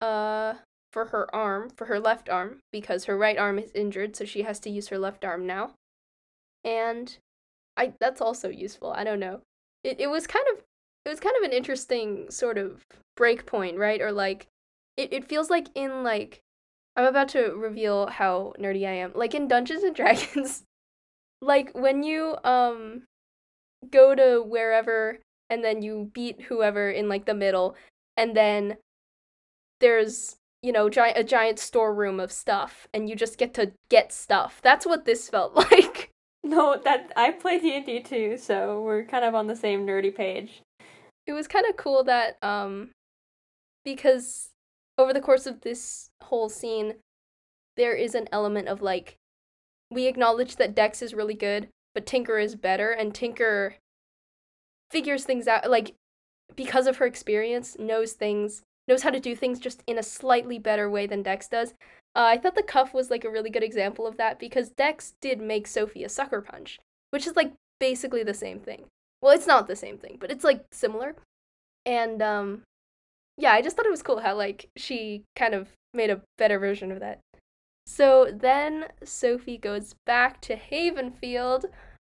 Uh 0.00 0.54
for 0.92 1.06
her 1.06 1.32
arm, 1.34 1.70
for 1.70 1.86
her 1.86 2.00
left 2.00 2.28
arm, 2.28 2.60
because 2.72 3.04
her 3.04 3.16
right 3.16 3.38
arm 3.38 3.58
is 3.58 3.70
injured, 3.74 4.16
so 4.16 4.24
she 4.24 4.42
has 4.42 4.58
to 4.60 4.70
use 4.70 4.88
her 4.88 4.98
left 4.98 5.24
arm 5.24 5.46
now. 5.46 5.72
And 6.64 7.16
I 7.76 7.94
that's 8.00 8.20
also 8.20 8.48
useful. 8.48 8.92
I 8.92 9.04
don't 9.04 9.20
know. 9.20 9.40
It 9.84 10.00
it 10.00 10.08
was 10.08 10.26
kind 10.26 10.44
of 10.52 10.62
it 11.04 11.08
was 11.08 11.20
kind 11.20 11.34
of 11.38 11.44
an 11.44 11.52
interesting 11.52 12.30
sort 12.30 12.58
of 12.58 12.84
break 13.16 13.46
point, 13.46 13.78
right? 13.78 14.00
Or 14.00 14.12
like 14.12 14.46
it, 14.96 15.12
it 15.12 15.28
feels 15.28 15.48
like 15.50 15.68
in 15.74 16.02
like 16.02 16.40
I'm 16.96 17.06
about 17.06 17.28
to 17.30 17.54
reveal 17.54 18.08
how 18.08 18.52
nerdy 18.58 18.86
I 18.86 18.92
am. 18.92 19.12
Like 19.14 19.34
in 19.34 19.48
Dungeons 19.48 19.82
and 19.82 19.96
Dragons, 19.96 20.64
like 21.40 21.70
when 21.74 22.02
you 22.02 22.36
um 22.44 23.02
go 23.90 24.14
to 24.14 24.42
wherever 24.42 25.18
and 25.48 25.64
then 25.64 25.82
you 25.82 26.10
beat 26.12 26.42
whoever 26.42 26.90
in 26.90 27.08
like 27.08 27.24
the 27.24 27.34
middle 27.34 27.74
and 28.16 28.36
then 28.36 28.76
there's 29.80 30.36
you 30.62 30.72
know, 30.72 30.90
gi- 30.90 31.12
a 31.16 31.24
giant 31.24 31.58
storeroom 31.58 32.20
of 32.20 32.30
stuff, 32.30 32.86
and 32.92 33.08
you 33.08 33.16
just 33.16 33.38
get 33.38 33.54
to 33.54 33.72
get 33.88 34.12
stuff. 34.12 34.60
That's 34.62 34.86
what 34.86 35.04
this 35.04 35.28
felt 35.28 35.54
like. 35.72 36.10
No, 36.42 36.78
that 36.84 37.12
I 37.16 37.30
play 37.32 37.58
D 37.58 37.76
and 37.76 37.86
D 37.86 38.00
too, 38.00 38.36
so 38.36 38.82
we're 38.82 39.04
kind 39.04 39.24
of 39.24 39.34
on 39.34 39.46
the 39.46 39.56
same 39.56 39.86
nerdy 39.86 40.14
page. 40.14 40.62
It 41.26 41.32
was 41.32 41.46
kind 41.46 41.66
of 41.68 41.76
cool 41.76 42.02
that, 42.04 42.36
um, 42.42 42.90
because 43.84 44.50
over 44.98 45.12
the 45.12 45.20
course 45.20 45.46
of 45.46 45.60
this 45.60 46.10
whole 46.22 46.48
scene, 46.48 46.94
there 47.76 47.94
is 47.94 48.14
an 48.14 48.28
element 48.32 48.68
of 48.68 48.82
like, 48.82 49.16
we 49.90 50.06
acknowledge 50.06 50.56
that 50.56 50.74
Dex 50.74 51.02
is 51.02 51.14
really 51.14 51.34
good, 51.34 51.68
but 51.94 52.06
Tinker 52.06 52.38
is 52.38 52.54
better, 52.54 52.90
and 52.90 53.14
Tinker 53.14 53.76
figures 54.90 55.24
things 55.24 55.48
out, 55.48 55.70
like, 55.70 55.94
because 56.56 56.86
of 56.86 56.96
her 56.96 57.06
experience, 57.06 57.76
knows 57.78 58.12
things 58.12 58.62
knows 58.88 59.02
how 59.02 59.10
to 59.10 59.20
do 59.20 59.36
things 59.36 59.60
just 59.60 59.84
in 59.86 59.98
a 59.98 60.02
slightly 60.02 60.58
better 60.58 60.90
way 60.90 61.06
than 61.06 61.22
Dex 61.22 61.48
does. 61.48 61.74
Uh, 62.16 62.26
I 62.26 62.36
thought 62.36 62.56
the 62.56 62.62
cuff 62.62 62.92
was 62.92 63.08
like 63.08 63.24
a 63.24 63.30
really 63.30 63.50
good 63.50 63.62
example 63.62 64.04
of 64.04 64.16
that 64.16 64.40
because 64.40 64.70
Dex 64.70 65.14
did 65.20 65.40
make 65.40 65.68
Sophie 65.68 66.02
a 66.02 66.08
sucker 66.08 66.40
punch, 66.40 66.80
which 67.10 67.26
is 67.26 67.36
like 67.36 67.52
basically 67.78 68.24
the 68.24 68.34
same 68.34 68.58
thing. 68.58 68.86
Well, 69.22 69.32
it's 69.32 69.46
not 69.46 69.68
the 69.68 69.76
same 69.76 69.96
thing, 69.96 70.16
but 70.20 70.30
it's 70.30 70.42
like 70.42 70.64
similar. 70.72 71.14
And 71.86 72.20
um 72.20 72.62
yeah, 73.36 73.52
I 73.52 73.62
just 73.62 73.76
thought 73.76 73.86
it 73.86 73.90
was 73.90 74.02
cool 74.02 74.20
how 74.20 74.34
like 74.34 74.68
she 74.76 75.22
kind 75.36 75.54
of 75.54 75.68
made 75.94 76.10
a 76.10 76.22
better 76.36 76.58
version 76.58 76.90
of 76.90 77.00
that. 77.00 77.20
So 77.92 78.28
then 78.32 78.86
Sophie 79.02 79.58
goes 79.58 79.96
back 80.06 80.40
to 80.42 80.54
Havenfield 80.54 81.64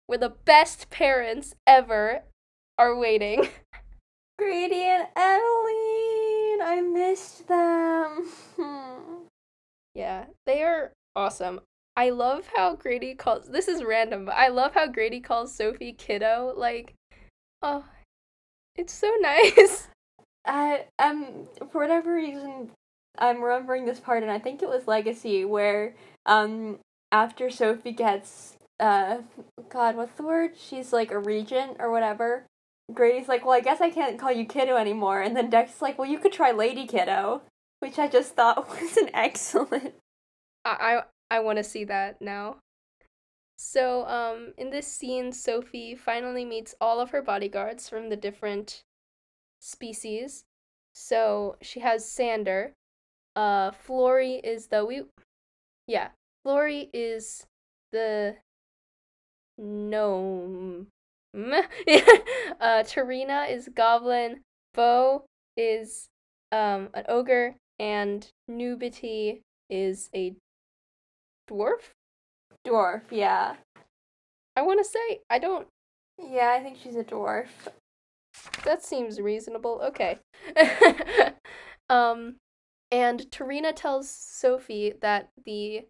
where 0.06 0.16
the 0.16 0.36
best 0.44 0.90
parents 0.90 1.56
ever 1.66 2.22
are 2.78 2.96
waiting. 2.96 3.48
Grady 4.38 4.84
and 4.84 5.08
Edaline, 5.16 6.62
I 6.62 6.82
missed 6.88 7.48
them. 7.48 8.28
yeah, 9.96 10.26
they 10.46 10.62
are 10.62 10.92
awesome. 11.16 11.60
I 11.96 12.10
love 12.10 12.48
how 12.54 12.76
Grady 12.76 13.16
calls 13.16 13.48
this 13.48 13.66
is 13.66 13.82
random, 13.82 14.26
but 14.26 14.36
I 14.36 14.48
love 14.48 14.74
how 14.74 14.86
Grady 14.86 15.20
calls 15.20 15.52
Sophie 15.52 15.94
kiddo. 15.94 16.54
Like, 16.56 16.94
oh, 17.60 17.84
it's 18.76 18.94
so 18.94 19.12
nice. 19.20 19.88
I 20.46 20.84
um 21.00 21.48
for 21.72 21.80
whatever 21.80 22.14
reason 22.14 22.70
I'm 23.18 23.42
remembering 23.42 23.84
this 23.84 24.00
part, 24.00 24.22
and 24.22 24.32
I 24.32 24.38
think 24.38 24.62
it 24.62 24.68
was 24.68 24.86
Legacy 24.86 25.44
where 25.44 25.94
um 26.26 26.78
after 27.10 27.50
Sophie 27.50 27.92
gets 27.92 28.56
uh 28.80 29.18
God 29.68 29.96
what's 29.96 30.16
the 30.16 30.22
word? 30.22 30.52
She's 30.56 30.92
like 30.92 31.10
a 31.10 31.18
regent 31.18 31.76
or 31.78 31.90
whatever. 31.90 32.46
Grady's 32.92 33.28
like, 33.28 33.44
well, 33.44 33.54
I 33.54 33.60
guess 33.60 33.80
I 33.80 33.90
can't 33.90 34.18
call 34.18 34.32
you 34.32 34.44
Kiddo 34.44 34.76
anymore. 34.76 35.22
And 35.22 35.36
then 35.36 35.50
Dex 35.50 35.80
like, 35.80 35.98
well, 35.98 36.08
you 36.08 36.18
could 36.18 36.32
try 36.32 36.50
Lady 36.50 36.86
Kiddo, 36.86 37.42
which 37.80 37.98
I 37.98 38.08
just 38.08 38.34
thought 38.34 38.68
was 38.80 38.96
an 38.96 39.10
excellent. 39.14 39.94
I 40.64 41.02
I 41.30 41.40
want 41.40 41.58
to 41.58 41.64
see 41.64 41.84
that 41.84 42.20
now. 42.20 42.56
So, 43.56 44.06
um, 44.06 44.54
in 44.58 44.70
this 44.70 44.88
scene, 44.88 45.32
Sophie 45.32 45.94
finally 45.94 46.44
meets 46.44 46.74
all 46.80 46.98
of 46.98 47.10
her 47.10 47.22
bodyguards 47.22 47.88
from 47.88 48.08
the 48.08 48.16
different 48.16 48.82
species. 49.60 50.44
So 50.92 51.56
she 51.62 51.80
has 51.80 52.10
Sandor. 52.10 52.72
Uh, 53.34 53.70
Flori 53.70 54.40
is 54.44 54.66
the 54.66 54.84
we, 54.84 55.02
yeah, 55.86 56.08
Flori 56.44 56.88
is 56.92 57.46
the 57.92 58.36
gnome. 59.58 60.88
uh, 61.34 62.82
Tarina 62.84 63.50
is 63.50 63.68
goblin. 63.74 64.40
Bo 64.74 65.24
is 65.56 66.08
um 66.50 66.88
an 66.94 67.04
ogre, 67.08 67.56
and 67.78 68.28
Nubiti 68.50 69.40
is 69.70 70.10
a 70.14 70.34
dwarf. 71.50 71.92
Dwarf, 72.66 73.02
yeah. 73.10 73.56
I 74.56 74.62
want 74.62 74.80
to 74.80 74.84
say 74.84 75.20
I 75.30 75.38
don't. 75.38 75.66
Yeah, 76.18 76.54
I 76.58 76.62
think 76.62 76.78
she's 76.82 76.96
a 76.96 77.04
dwarf. 77.04 77.48
That 78.64 78.84
seems 78.84 79.20
reasonable. 79.20 79.80
Okay. 79.82 80.18
um, 81.90 82.36
and 82.92 83.22
Tarina 83.30 83.74
tells 83.74 84.08
Sophie 84.08 84.92
that 85.00 85.30
the 85.44 85.86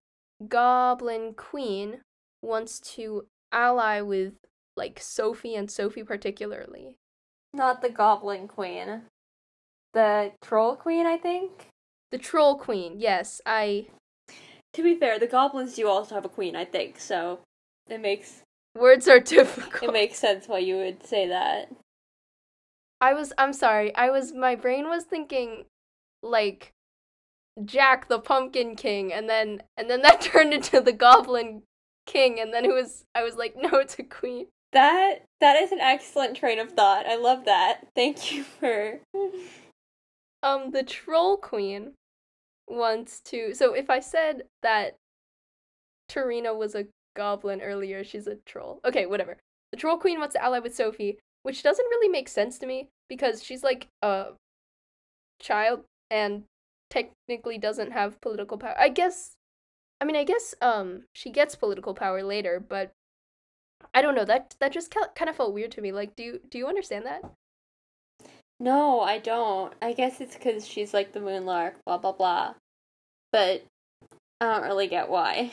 Goblin 0.49 1.35
Queen 1.35 2.01
wants 2.41 2.79
to 2.95 3.27
ally 3.51 4.01
with 4.01 4.35
like 4.77 4.99
Sophie 5.01 5.55
and 5.57 5.71
Sophie 5.71 6.05
particularly. 6.05 6.97
Not 7.53 7.83
the 7.83 7.91
Goblin 7.91 8.49
Queen. 8.49 9.03
The 9.93 10.33
Troll 10.41 10.77
Queen, 10.77 11.07
I 11.07 11.19
think. 11.19 11.67
The 12.13 12.19
Troll 12.19 12.57
Queen. 12.57 12.95
Yes, 12.99 13.43
I 13.45 13.89
To 14.73 14.83
be 14.83 14.95
fair, 14.95 15.19
the 15.19 15.27
goblins 15.27 15.75
do 15.75 15.87
also 15.89 16.15
have 16.15 16.25
a 16.25 16.31
queen, 16.31 16.57
I 16.57 16.65
think, 16.65 16.99
so 16.99 17.41
it 17.91 18.01
makes 18.01 18.43
words 18.79 19.07
are 19.09 19.21
difficult. 19.37 19.83
it 19.83 19.93
makes 19.93 20.19
sense 20.19 20.47
why 20.49 20.59
you 20.59 20.77
would 20.77 21.05
say 21.05 21.27
that. 21.29 21.69
I 23.01 23.13
was 23.13 23.33
I'm 23.37 23.53
sorry. 23.53 23.95
I 23.97 24.09
was 24.11 24.33
my 24.33 24.55
brain 24.55 24.89
was 24.89 25.05
thinking 25.05 25.65
like 26.23 26.71
Jack 27.65 28.09
the 28.09 28.19
Pumpkin 28.19 28.77
King 28.77 29.13
and 29.13 29.29
then 29.29 29.63
and 29.77 29.91
then 29.91 30.03
that 30.03 30.21
turned 30.23 30.55
into 30.55 30.81
the 30.81 30.93
Goblin 30.93 31.63
King 32.07 32.41
and 32.41 32.53
then 32.53 32.65
it 32.65 32.73
was 32.73 33.05
I 33.15 33.23
was 33.23 33.37
like 33.37 33.55
no 33.57 33.79
it's 33.79 33.99
a 33.99 34.03
queen. 34.03 34.47
That 34.73 35.27
that 35.41 35.57
is 35.57 35.73
an 35.73 35.81
excellent 35.81 36.37
train 36.37 36.59
of 36.59 36.73
thought. 36.73 37.07
I 37.07 37.17
love 37.17 37.45
that. 37.45 37.87
Thank 37.95 38.33
you 38.33 38.43
for 38.43 39.01
Um 40.43 40.71
the 40.71 40.83
Troll 40.83 41.37
Queen 41.37 41.93
wants 42.69 43.21
to 43.27 43.55
so 43.55 43.75
if 43.75 43.91
I 43.91 44.01
said 44.01 44.45
that 44.63 44.97
Tarina 46.11 46.57
was 46.57 46.75
a 46.75 46.87
goblin 47.15 47.61
earlier, 47.61 48.05
she's 48.05 48.27
a 48.27 48.37
troll. 48.47 48.81
Okay, 48.85 49.07
whatever. 49.07 49.37
The 49.71 49.77
Troll 49.77 49.99
Queen 49.99 50.19
wants 50.19 50.35
to 50.35 50.43
ally 50.43 50.59
with 50.59 50.75
Sophie, 50.75 51.19
which 51.43 51.63
doesn't 51.63 51.87
really 51.87 52.09
make 52.09 52.29
sense 52.29 52.59
to 52.59 52.67
me 52.67 52.89
because 53.09 53.43
she's 53.43 53.63
like 53.63 53.89
a 54.03 54.33
child 55.41 55.85
and 56.11 56.45
technically 56.93 57.57
doesn't 57.57 57.93
have 57.93 58.21
political 58.21 58.59
power. 58.59 58.75
I 58.79 58.91
guess 58.91 59.37
I 60.01 60.05
mean, 60.05 60.17
I 60.17 60.25
guess 60.25 60.55
um 60.61 61.05
she 61.13 61.31
gets 61.31 61.55
political 61.55 61.95
power 61.95 62.23
later, 62.23 62.61
but 62.61 62.93
I 63.95 64.03
don't 64.03 64.15
know. 64.15 64.25
That 64.25 64.57
that 64.61 64.73
just 64.73 64.95
kind 65.15 65.31
of 65.31 65.37
felt 65.37 65.55
weird 65.55 65.73
to 65.73 65.81
me. 65.81 65.93
Like, 65.93 66.15
do 66.17 66.23
you 66.23 66.41
do 66.49 66.59
you 66.59 66.67
understand 66.67 67.07
that? 67.07 67.23
No, 68.61 69.01
I 69.01 69.19
don't. 69.19 69.73
I 69.81 69.93
guess 69.93 70.21
it's 70.21 70.37
because 70.37 70.67
she's 70.67 70.95
like 70.95 71.13
the 71.13 71.21
Moonlark, 71.21 71.75
blah 71.87 71.99
blah 71.99 72.13
blah. 72.13 72.55
But 73.33 73.65
I 74.41 74.53
don't 74.53 74.63
really 74.65 74.89
get 74.89 75.09
why. 75.09 75.53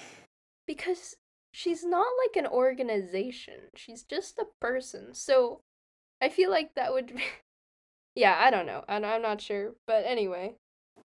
Because 0.68 1.16
she's 1.54 1.84
not 1.86 2.08
like 2.26 2.36
an 2.36 2.52
organization. 2.52 3.72
She's 3.76 4.04
just 4.04 4.38
a 4.38 4.48
person. 4.60 5.14
So 5.14 5.62
I 6.22 6.30
feel 6.30 6.52
like 6.52 6.76
that 6.76 6.94
would 6.94 7.08
be... 7.16 7.24
Yeah, 8.16 8.36
I 8.38 8.50
don't 8.50 8.66
know. 8.66 8.84
I'm 8.90 9.06
I'm 9.06 9.22
not 9.22 9.40
sure, 9.40 9.76
but 9.88 10.04
anyway. 10.06 10.56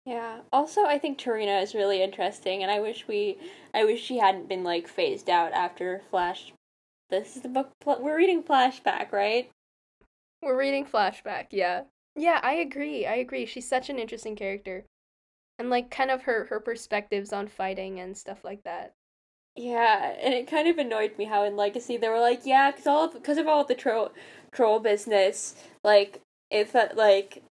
Yeah. 0.06 0.42
Also, 0.52 0.86
I 0.86 0.98
think 0.98 1.18
Tarina 1.20 1.62
is 1.62 1.76
really 1.76 2.02
interesting, 2.02 2.64
and 2.64 2.72
I 2.72 2.80
wish 2.80 3.08
we, 3.08 3.38
I 3.74 3.84
wish 3.86 4.02
she 4.02 4.18
hadn't 4.18 4.50
been 4.50 4.64
like 4.64 4.88
phased 4.88 5.30
out 5.30 5.54
after 5.54 6.02
Flash. 6.10 6.54
This 7.10 7.36
is 7.36 7.42
the 7.42 7.50
book 7.50 7.72
we're 7.86 8.18
reading 8.18 8.42
flashback, 8.44 9.12
right? 9.12 9.50
We're 10.42 10.58
reading 10.58 10.86
flashback. 10.86 11.48
Yeah. 11.52 11.84
Yeah, 12.16 12.40
I 12.44 12.54
agree. 12.54 13.06
I 13.06 13.16
agree. 13.16 13.46
She's 13.46 13.68
such 13.68 13.90
an 13.90 14.00
interesting 14.00 14.36
character, 14.36 14.86
and 15.60 15.70
like 15.70 15.92
kind 15.92 16.12
of 16.12 16.24
her 16.24 16.46
her 16.46 16.60
perspectives 16.60 17.34
on 17.34 17.48
fighting 17.48 18.00
and 18.00 18.18
stuff 18.18 18.44
like 18.44 18.64
that. 18.64 18.94
Yeah, 19.56 20.16
and 20.22 20.34
it 20.34 20.48
kind 20.48 20.68
of 20.68 20.78
annoyed 20.78 21.18
me 21.18 21.26
how 21.26 21.44
in 21.44 21.56
Legacy 21.58 21.98
they 21.98 22.10
were 22.10 22.20
like, 22.20 22.42
yeah, 22.46 22.72
because 22.72 22.88
all 22.88 23.08
because 23.10 23.38
of, 23.38 23.46
of 23.46 23.50
all 23.50 23.64
the 23.66 23.76
troll 23.76 24.12
troll 24.52 24.80
business, 24.80 25.56
like 25.84 26.22
if 26.50 26.76
uh, 26.76 26.90
like 26.96 27.44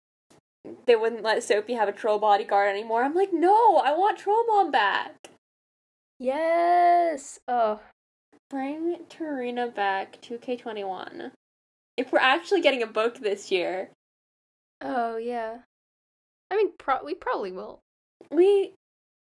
they 0.85 0.95
wouldn't 0.95 1.23
let 1.23 1.43
Sophie 1.43 1.73
have 1.73 1.87
a 1.87 1.93
troll 1.93 2.19
bodyguard 2.19 2.69
anymore. 2.69 3.03
I'm 3.03 3.15
like, 3.15 3.31
no, 3.31 3.77
I 3.77 3.95
want 3.95 4.17
Troll 4.17 4.45
Mom 4.47 4.71
back. 4.71 5.29
Yes. 6.19 7.39
Oh. 7.47 7.79
Bring 8.49 8.97
Tarina 9.09 9.73
back 9.73 10.19
to 10.21 10.37
K21. 10.37 11.31
If 11.97 12.11
we're 12.11 12.19
actually 12.19 12.61
getting 12.61 12.81
a 12.81 12.87
book 12.87 13.19
this 13.19 13.51
year. 13.51 13.89
Oh 14.81 15.17
yeah. 15.17 15.59
I 16.49 16.57
mean, 16.57 16.71
pro- 16.77 17.03
we 17.03 17.13
probably 17.13 17.51
will. 17.51 17.79
We 18.31 18.73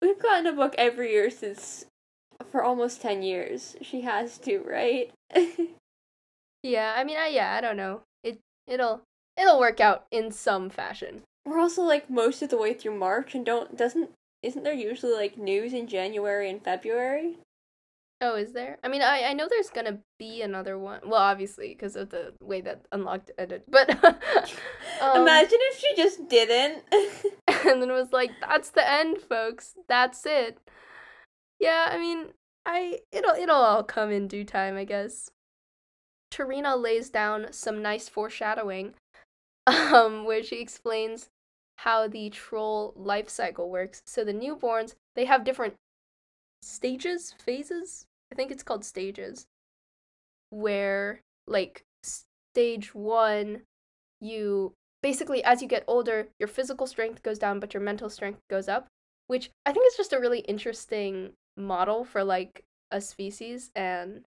we've 0.00 0.20
gotten 0.20 0.46
a 0.46 0.52
book 0.52 0.74
every 0.78 1.10
year 1.10 1.30
since 1.30 1.86
for 2.50 2.62
almost 2.62 3.02
10 3.02 3.22
years. 3.22 3.76
She 3.82 4.02
has 4.02 4.38
to, 4.38 4.58
right? 4.60 5.10
yeah, 6.62 6.94
I 6.96 7.04
mean, 7.04 7.16
I, 7.18 7.28
yeah, 7.28 7.54
I 7.54 7.60
don't 7.60 7.76
know. 7.76 8.02
It 8.22 8.38
it'll 8.66 9.02
it'll 9.38 9.60
work 9.60 9.80
out 9.80 10.06
in 10.10 10.30
some 10.30 10.70
fashion. 10.70 11.22
We're 11.44 11.60
also 11.60 11.82
like 11.82 12.10
most 12.10 12.42
of 12.42 12.50
the 12.50 12.58
way 12.58 12.74
through 12.74 12.98
March 12.98 13.34
and 13.34 13.44
don't 13.44 13.76
doesn't 13.76 14.10
isn't 14.42 14.64
there 14.64 14.72
usually 14.72 15.12
like 15.12 15.38
news 15.38 15.72
in 15.72 15.86
January 15.86 16.50
and 16.50 16.62
February? 16.62 17.38
Oh, 18.20 18.34
is 18.34 18.52
there? 18.52 18.78
I 18.82 18.88
mean, 18.88 19.02
I 19.02 19.24
I 19.24 19.32
know 19.34 19.46
there's 19.48 19.70
gonna 19.70 19.98
be 20.18 20.40
another 20.42 20.78
one. 20.78 21.00
Well, 21.04 21.20
obviously 21.20 21.68
because 21.68 21.96
of 21.96 22.10
the 22.10 22.32
way 22.40 22.60
that 22.62 22.86
Unlocked 22.92 23.30
ended. 23.38 23.62
But 23.68 23.90
um, 25.00 25.20
imagine 25.20 25.58
if 25.60 25.78
she 25.78 25.94
just 25.96 26.28
didn't, 26.28 26.84
and 27.66 27.82
then 27.82 27.92
was 27.92 28.12
like, 28.12 28.30
"That's 28.40 28.70
the 28.70 28.88
end, 28.88 29.18
folks. 29.18 29.74
That's 29.88 30.24
it." 30.24 30.58
Yeah, 31.60 31.88
I 31.90 31.98
mean, 31.98 32.28
I 32.64 33.00
it'll 33.12 33.34
it'll 33.34 33.56
all 33.56 33.82
come 33.82 34.10
in 34.10 34.28
due 34.28 34.44
time, 34.44 34.76
I 34.76 34.84
guess. 34.84 35.30
Tarina 36.32 36.80
lays 36.80 37.10
down 37.10 37.52
some 37.52 37.82
nice 37.82 38.08
foreshadowing, 38.08 38.94
um, 39.66 40.24
where 40.24 40.42
she 40.42 40.60
explains 40.60 41.28
how 41.76 42.08
the 42.08 42.30
troll 42.30 42.92
life 42.96 43.28
cycle 43.28 43.70
works. 43.70 44.02
So 44.06 44.24
the 44.24 44.32
newborns, 44.32 44.94
they 45.14 45.24
have 45.26 45.44
different 45.44 45.74
stages, 46.62 47.34
phases. 47.44 48.06
I 48.32 48.34
think 48.34 48.50
it's 48.50 48.62
called 48.62 48.84
stages. 48.84 49.46
Where 50.50 51.20
like 51.46 51.84
stage 52.02 52.94
1 52.94 53.62
you 54.20 54.72
basically 55.02 55.44
as 55.44 55.60
you 55.62 55.68
get 55.68 55.84
older, 55.86 56.28
your 56.38 56.48
physical 56.48 56.86
strength 56.86 57.22
goes 57.22 57.38
down 57.38 57.60
but 57.60 57.74
your 57.74 57.82
mental 57.82 58.08
strength 58.10 58.40
goes 58.48 58.68
up, 58.68 58.88
which 59.26 59.50
I 59.66 59.72
think 59.72 59.86
is 59.86 59.96
just 59.96 60.12
a 60.12 60.20
really 60.20 60.40
interesting 60.40 61.32
model 61.56 62.04
for 62.04 62.24
like 62.24 62.64
a 62.90 63.00
species 63.00 63.70
and 63.74 64.24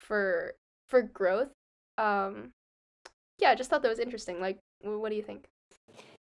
for 0.00 0.54
for 0.88 1.02
growth. 1.02 1.52
Um 1.98 2.52
yeah, 3.38 3.50
I 3.50 3.54
just 3.54 3.70
thought 3.70 3.82
that 3.82 3.88
was 3.88 3.98
interesting. 3.98 4.40
Like 4.40 4.58
what 4.82 5.10
do 5.10 5.16
you 5.16 5.22
think? 5.22 5.44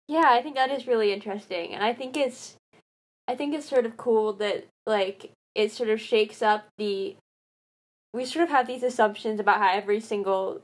Yeah, 0.09 0.29
I 0.31 0.43
think 0.43 0.55
that 0.57 0.71
is 0.71 0.87
really 0.87 1.13
interesting. 1.13 1.75
And 1.75 1.85
I 1.85 1.93
think 1.93 2.17
it's 2.17 2.57
I 3.27 3.35
think 3.35 3.55
it's 3.55 3.69
sort 3.69 3.87
of 3.87 3.97
cool 3.97 4.33
that 4.35 4.67
like 4.87 5.33
it 5.55 5.73
sort 5.73 5.91
of 5.91 6.01
shakes 6.01 6.43
up 6.43 6.67
the 6.79 7.17
we 8.15 8.25
sort 8.25 8.45
of 8.45 8.51
have 8.51 8.67
these 8.67 8.83
assumptions 8.83 9.39
about 9.39 9.59
how 9.59 9.71
every 9.71 10.01
single 10.01 10.63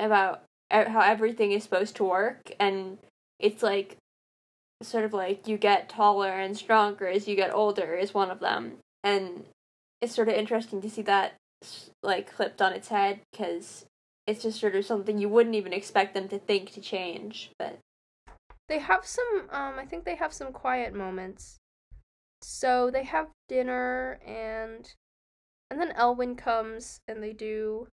about 0.00 0.42
how 0.70 1.00
everything 1.00 1.52
is 1.52 1.62
supposed 1.62 1.94
to 1.96 2.04
work 2.04 2.52
and 2.58 2.98
it's 3.38 3.62
like 3.62 3.96
sort 4.82 5.04
of 5.04 5.12
like 5.12 5.46
you 5.46 5.56
get 5.56 5.88
taller 5.88 6.32
and 6.32 6.56
stronger 6.56 7.06
as 7.06 7.28
you 7.28 7.36
get 7.36 7.54
older 7.54 7.94
is 7.94 8.12
one 8.12 8.30
of 8.30 8.40
them 8.40 8.72
and 9.04 9.44
it's 10.00 10.14
sort 10.14 10.28
of 10.28 10.34
interesting 10.34 10.82
to 10.82 10.90
see 10.90 11.02
that 11.02 11.34
like 12.02 12.30
flipped 12.30 12.60
on 12.60 12.72
its 12.72 12.88
head 12.88 13.20
because 13.30 13.86
it's 14.26 14.42
just 14.42 14.60
sort 14.60 14.74
of 14.74 14.84
something 14.84 15.18
you 15.18 15.28
wouldn't 15.28 15.54
even 15.54 15.72
expect 15.72 16.14
them 16.14 16.28
to 16.28 16.38
think 16.38 16.72
to 16.72 16.80
change 16.80 17.50
but. 17.58 17.78
They 18.68 18.78
have 18.78 19.04
some 19.04 19.48
um 19.50 19.74
i 19.78 19.84
think 19.84 20.04
they 20.04 20.16
have 20.16 20.32
some 20.32 20.52
quiet 20.52 20.94
moments. 20.94 21.58
So 22.42 22.90
they 22.90 23.04
have 23.04 23.28
dinner 23.48 24.18
and 24.26 24.92
and 25.70 25.80
then 25.80 25.92
elwin 25.92 26.36
comes 26.36 26.98
and 27.08 27.22
they 27.22 27.32
do 27.32 27.88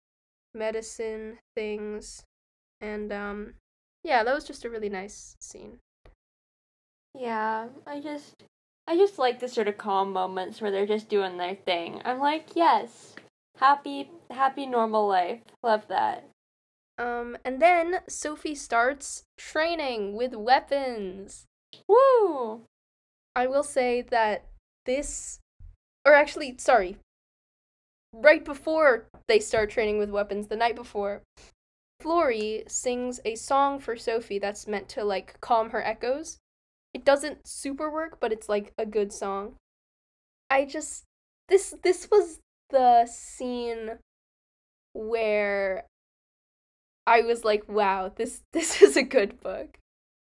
medicine 0.54 1.38
things 1.56 2.22
and 2.80 3.12
um 3.12 3.54
yeah 4.02 4.24
that 4.24 4.34
was 4.34 4.44
just 4.44 4.64
a 4.64 4.70
really 4.70 4.88
nice 4.88 5.36
scene. 5.40 5.78
Yeah 7.14 7.68
i 7.86 8.00
just 8.00 8.44
I 8.88 8.96
just 8.96 9.18
like 9.20 9.38
the 9.38 9.48
sort 9.48 9.68
of 9.68 9.78
calm 9.78 10.12
moments 10.12 10.60
where 10.60 10.72
they're 10.72 10.84
just 10.84 11.08
doing 11.08 11.36
their 11.36 11.54
thing. 11.54 12.02
I'm 12.04 12.18
like, 12.18 12.56
yes, 12.56 13.14
happy, 13.56 14.10
happy 14.30 14.66
normal 14.66 15.06
life. 15.06 15.40
Love 15.62 15.88
that. 15.88 16.28
Um, 16.98 17.36
and 17.44 17.62
then 17.62 18.00
Sophie 18.08 18.54
starts 18.54 19.24
training 19.38 20.14
with 20.14 20.34
weapons. 20.34 21.46
Woo! 21.88 22.62
I 23.34 23.46
will 23.46 23.62
say 23.62 24.02
that 24.02 24.44
this, 24.84 25.38
or 26.04 26.12
actually, 26.14 26.56
sorry, 26.58 26.98
right 28.12 28.44
before 28.44 29.06
they 29.28 29.38
start 29.38 29.70
training 29.70 29.98
with 29.98 30.10
weapons, 30.10 30.48
the 30.48 30.56
night 30.56 30.76
before, 30.76 31.22
Flori 32.02 32.68
sings 32.70 33.20
a 33.24 33.34
song 33.34 33.78
for 33.78 33.96
Sophie 33.96 34.38
that's 34.38 34.66
meant 34.66 34.88
to 34.90 35.04
like 35.04 35.40
calm 35.40 35.70
her 35.70 35.82
echoes. 35.82 36.38
It 36.92 37.04
doesn't 37.04 37.46
super 37.46 37.90
work, 37.90 38.18
but 38.20 38.32
it's 38.32 38.48
like 38.48 38.72
a 38.78 38.86
good 38.86 39.12
song. 39.12 39.54
I 40.48 40.64
just 40.64 41.04
this 41.48 41.74
this 41.82 42.08
was 42.10 42.40
the 42.70 43.06
scene 43.06 43.98
where 44.92 45.84
I 47.06 47.22
was 47.22 47.44
like, 47.44 47.68
wow, 47.68 48.12
this 48.14 48.42
this 48.52 48.82
is 48.82 48.96
a 48.96 49.02
good 49.02 49.40
book. 49.40 49.78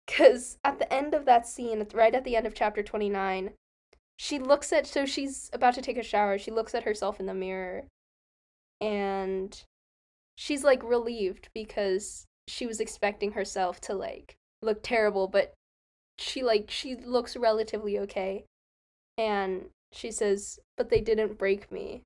Cuz 0.07 0.57
at 0.63 0.79
the 0.79 0.91
end 0.93 1.13
of 1.13 1.25
that 1.25 1.47
scene, 1.47 1.85
right 1.93 2.13
at 2.13 2.23
the 2.23 2.35
end 2.35 2.45
of 2.45 2.53
chapter 2.53 2.83
29, 2.83 3.53
she 4.17 4.39
looks 4.39 4.71
at 4.71 4.87
so 4.87 5.05
she's 5.05 5.49
about 5.53 5.73
to 5.75 5.81
take 5.81 5.97
a 5.97 6.03
shower. 6.03 6.37
She 6.37 6.51
looks 6.51 6.75
at 6.75 6.83
herself 6.83 7.19
in 7.19 7.25
the 7.25 7.33
mirror 7.33 7.85
and 8.81 9.63
she's 10.35 10.63
like 10.63 10.83
relieved 10.83 11.49
because 11.53 12.25
she 12.47 12.65
was 12.65 12.79
expecting 12.79 13.31
herself 13.31 13.81
to 13.81 13.93
like 13.93 14.35
look 14.61 14.83
terrible, 14.83 15.27
but 15.27 15.53
she 16.17 16.43
like 16.43 16.69
she 16.69 16.95
looks 16.95 17.35
relatively 17.35 17.97
okay. 17.99 18.45
And 19.17 19.69
she 19.91 20.11
says, 20.11 20.59
"But 20.77 20.89
they 20.89 21.01
didn't 21.01 21.37
break 21.37 21.71
me." 21.71 22.03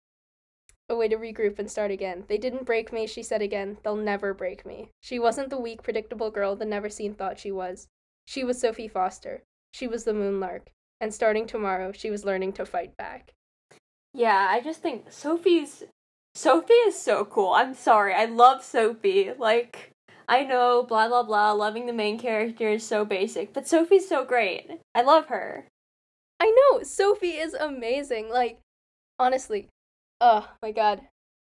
A 0.90 0.96
way 0.96 1.08
to 1.08 1.18
regroup 1.18 1.60
and 1.60 1.70
start 1.70 1.92
again. 1.92 2.24
They 2.28 2.38
didn't 2.38 2.66
break 2.66 2.92
me, 2.92 3.06
she 3.06 3.22
said 3.22 3.42
again. 3.44 3.78
They'll 3.84 3.96
never 3.96 4.34
break 4.34 4.66
me. 4.66 4.90
She 5.02 5.20
wasn't 5.20 5.52
the 5.52 5.60
weak, 5.60 5.84
predictable 5.84 6.32
girl 6.32 6.56
the 6.56 6.66
Neverseen 6.66 7.16
thought 7.16 7.38
she 7.38 7.52
was. 7.52 7.88
She 8.26 8.44
was 8.44 8.60
Sophie 8.60 8.88
Foster. 8.88 9.44
She 9.72 9.88
was 9.88 10.04
the 10.04 10.14
Moonlark. 10.14 10.68
And 11.00 11.14
starting 11.14 11.46
tomorrow, 11.46 11.92
she 11.92 12.10
was 12.10 12.26
learning 12.26 12.54
to 12.54 12.66
fight 12.66 12.98
back. 12.98 13.34
Yeah, 14.14 14.48
I 14.50 14.62
just 14.62 14.82
think 14.82 15.12
Sophie's 15.12 15.84
Sophie 16.36 16.74
is 16.74 16.98
so 16.98 17.26
cool. 17.26 17.52
I'm 17.52 17.74
sorry. 17.74 18.14
I 18.14 18.26
love 18.26 18.64
Sophie. 18.64 19.32
Like 19.38 19.92
I 20.28 20.44
know 20.44 20.84
blah 20.84 21.08
blah 21.08 21.24
blah 21.24 21.52
loving 21.52 21.86
the 21.86 21.94
main 21.94 22.20
character 22.20 22.70
is 22.70 22.86
so 22.86 23.06
basic, 23.06 23.54
but 23.54 23.68
Sophie's 23.68 24.08
so 24.08 24.26
great. 24.26 24.80
I 24.96 25.02
love 25.02 25.28
her. 25.28 25.66
I 26.40 26.46
know, 26.52 26.84
Sophie 26.84 27.38
is 27.38 27.54
amazing. 27.54 28.30
Like 28.30 28.60
honestly. 29.18 29.68
Oh 30.22 30.50
my 30.62 30.72
god. 30.72 31.02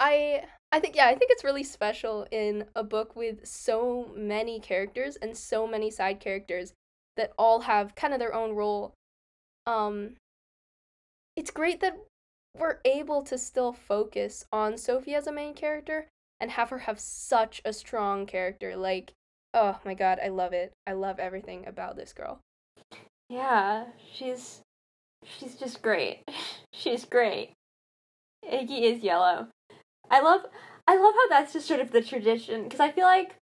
I 0.01 0.45
I 0.73 0.81
think 0.81 0.97
yeah, 0.97 1.07
I 1.07 1.15
think 1.15 1.31
it's 1.31 1.45
really 1.45 1.63
special 1.63 2.27
in 2.31 2.67
a 2.75 2.83
book 2.83 3.17
with 3.17 3.47
so 3.47 4.13
many 4.17 4.61
characters 4.61 5.17
and 5.17 5.37
so 5.37 5.67
many 5.67 5.91
side 5.91 6.21
characters 6.21 6.73
that 7.17 7.33
all 7.39 7.61
have 7.61 7.95
kind 7.95 8.13
of 8.13 8.21
their 8.21 8.35
own 8.35 8.55
role 8.55 8.93
um 9.67 10.17
it's 11.37 11.51
great 11.51 11.81
that 11.81 11.97
we're 12.59 12.79
able 12.85 13.23
to 13.23 13.37
still 13.37 13.73
focus 13.73 14.45
on 14.53 14.79
Sophie 14.79 15.15
as 15.15 15.27
a 15.27 15.33
main 15.33 15.55
character 15.55 16.09
and 16.41 16.51
have 16.51 16.71
her 16.71 16.79
have 16.79 16.99
such 16.99 17.61
a 17.65 17.73
strong 17.73 18.27
character. 18.27 18.77
Like, 18.77 19.13
oh 19.53 19.79
my 19.85 19.95
god, 19.95 20.19
I 20.25 20.29
love 20.29 20.53
it. 20.53 20.73
I 20.87 20.93
love 20.93 21.19
everything 21.19 21.67
about 21.67 21.97
this 21.97 22.13
girl. 22.13 22.41
Yeah, 23.29 23.85
she's 24.13 24.63
she's 25.25 25.57
just 25.57 25.83
great. 25.83 26.23
she's 26.73 27.05
great. 27.05 27.53
Iggy 28.51 28.83
is 28.83 29.03
yellow. 29.03 29.49
I 30.11 30.21
love 30.21 30.43
I 30.87 30.97
love 30.97 31.15
how 31.15 31.29
that's 31.29 31.53
just 31.53 31.67
sort 31.67 31.81
of 31.81 31.91
the 31.91 32.03
tradition 32.03 32.65
because 32.65 32.81
I 32.81 32.91
feel 32.93 33.05
like 33.05 33.37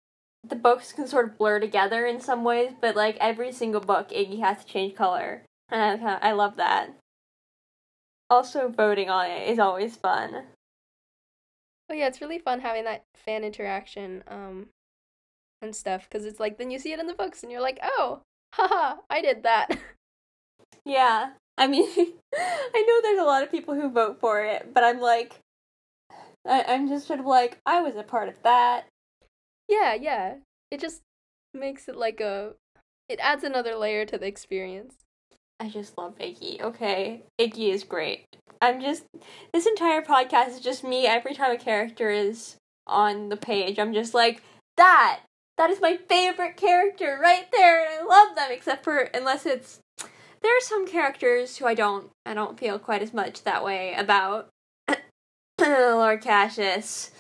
the 0.47 0.57
books 0.57 0.93
can 0.93 1.07
sort 1.07 1.27
of 1.27 1.39
blur 1.39 1.61
together 1.61 2.07
in 2.07 2.21
some 2.21 2.45
ways, 2.45 2.73
but 2.81 2.97
like 2.97 3.17
every 3.21 3.53
single 3.53 3.81
book, 3.81 4.11
Iggy 4.11 4.41
has 4.41 4.65
to 4.65 4.71
change 4.71 4.95
color. 4.95 5.43
And 5.71 6.05
I, 6.05 6.17
I 6.17 6.33
love 6.33 6.57
that. 6.57 6.91
Also, 8.29 8.69
voting 8.69 9.11
on 9.11 9.27
it 9.31 9.49
is 9.49 9.59
always 9.59 9.97
fun. 9.97 10.45
Oh 11.91 11.95
yeah, 11.95 12.07
it's 12.07 12.21
really 12.21 12.39
fun 12.39 12.61
having 12.61 12.85
that 12.85 13.05
fan 13.17 13.43
interaction 13.43 14.23
um 14.29 14.69
and 15.61 15.75
stuff 15.75 16.09
because 16.09 16.25
it's 16.25 16.41
like 16.41 16.57
then 16.57 16.71
you 16.71 16.79
see 16.79 16.93
it 16.93 17.01
in 17.01 17.07
the 17.07 17.15
books 17.15 17.43
and 17.43 17.51
you're 17.51 17.61
like, 17.61 17.79
"Oh, 17.83 18.23
haha, 18.55 18.97
I 19.09 19.21
did 19.21 19.43
that." 19.43 19.69
Yeah. 20.85 21.33
I 21.61 21.67
mean, 21.69 21.87
I 22.35 22.85
know 22.89 23.01
there's 23.03 23.21
a 23.21 23.25
lot 23.25 23.43
of 23.45 23.51
people 23.51 23.75
who 23.75 23.91
vote 23.91 24.19
for 24.19 24.43
it, 24.43 24.73
but 24.75 24.83
I'm 24.83 24.99
like 24.99 25.39
I- 26.47 26.65
I'm 26.65 26.89
just 26.89 27.07
sort 27.07 27.21
of 27.21 27.27
like 27.27 27.59
I 27.67 27.83
was 27.83 27.97
a 27.97 28.03
part 28.03 28.29
of 28.29 28.43
that. 28.43 28.87
Yeah, 29.69 29.95
yeah. 29.95 30.37
It 30.71 30.81
just 30.81 31.03
makes 31.53 31.87
it 31.87 31.97
like 31.97 32.21
a 32.21 32.55
it 33.09 33.19
adds 33.21 33.45
another 33.45 33.75
layer 33.77 34.05
to 34.07 34.17
the 34.19 34.27
experience. 34.27 34.95
I 35.59 35.69
just 35.69 35.99
love 35.99 36.17
Iggy. 36.19 36.61
Okay, 36.63 37.23
Iggy 37.39 37.71
is 37.71 37.85
great. 37.85 38.25
I'm 38.63 38.81
just 38.81 39.05
this 39.53 39.67
entire 39.67 40.01
podcast 40.01 40.49
is 40.49 40.61
just 40.61 40.83
me. 40.83 41.07
Every 41.07 41.35
time 41.35 41.53
a 41.53 41.59
character 41.59 42.09
is 42.09 42.57
on 42.87 43.29
the 43.29 43.37
page, 43.37 43.79
I'm 43.79 43.93
just 43.93 44.15
like 44.15 44.43
that. 44.79 45.21
That 45.59 45.69
is 45.69 45.83
my 45.83 45.99
favorite 46.09 46.57
character 46.57 47.19
right 47.21 47.47
there, 47.53 47.85
and 47.85 48.01
I 48.01 48.03
love 48.03 48.35
them. 48.35 48.49
Except 48.51 48.83
for 48.83 49.01
unless 49.13 49.45
it's 49.45 49.81
there 50.43 50.57
are 50.57 50.61
some 50.61 50.87
characters 50.87 51.57
who 51.57 51.67
I 51.67 51.75
don't 51.75 52.11
I 52.25 52.35
don't 52.35 52.59
feel 52.59 52.79
quite 52.79 53.03
as 53.03 53.13
much 53.13 53.43
that 53.45 53.65
way 53.65 53.95
about. 53.95 54.49
Lord 55.61 56.23
Cassius. 56.23 57.11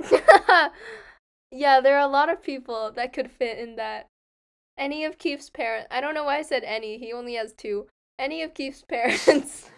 yeah, 1.50 1.80
there 1.80 1.96
are 1.96 2.06
a 2.06 2.10
lot 2.10 2.28
of 2.28 2.42
people 2.42 2.90
that 2.92 3.12
could 3.12 3.30
fit 3.30 3.58
in 3.58 3.76
that. 3.76 4.06
Any 4.76 5.04
of 5.04 5.18
Keefe's 5.18 5.50
parents. 5.50 5.86
I 5.90 6.00
don't 6.00 6.14
know 6.14 6.24
why 6.24 6.38
I 6.38 6.42
said 6.42 6.64
any. 6.64 6.98
He 6.98 7.12
only 7.12 7.34
has 7.34 7.52
two. 7.52 7.86
Any 8.18 8.42
of 8.42 8.54
Keefe's 8.54 8.82
parents. 8.88 9.70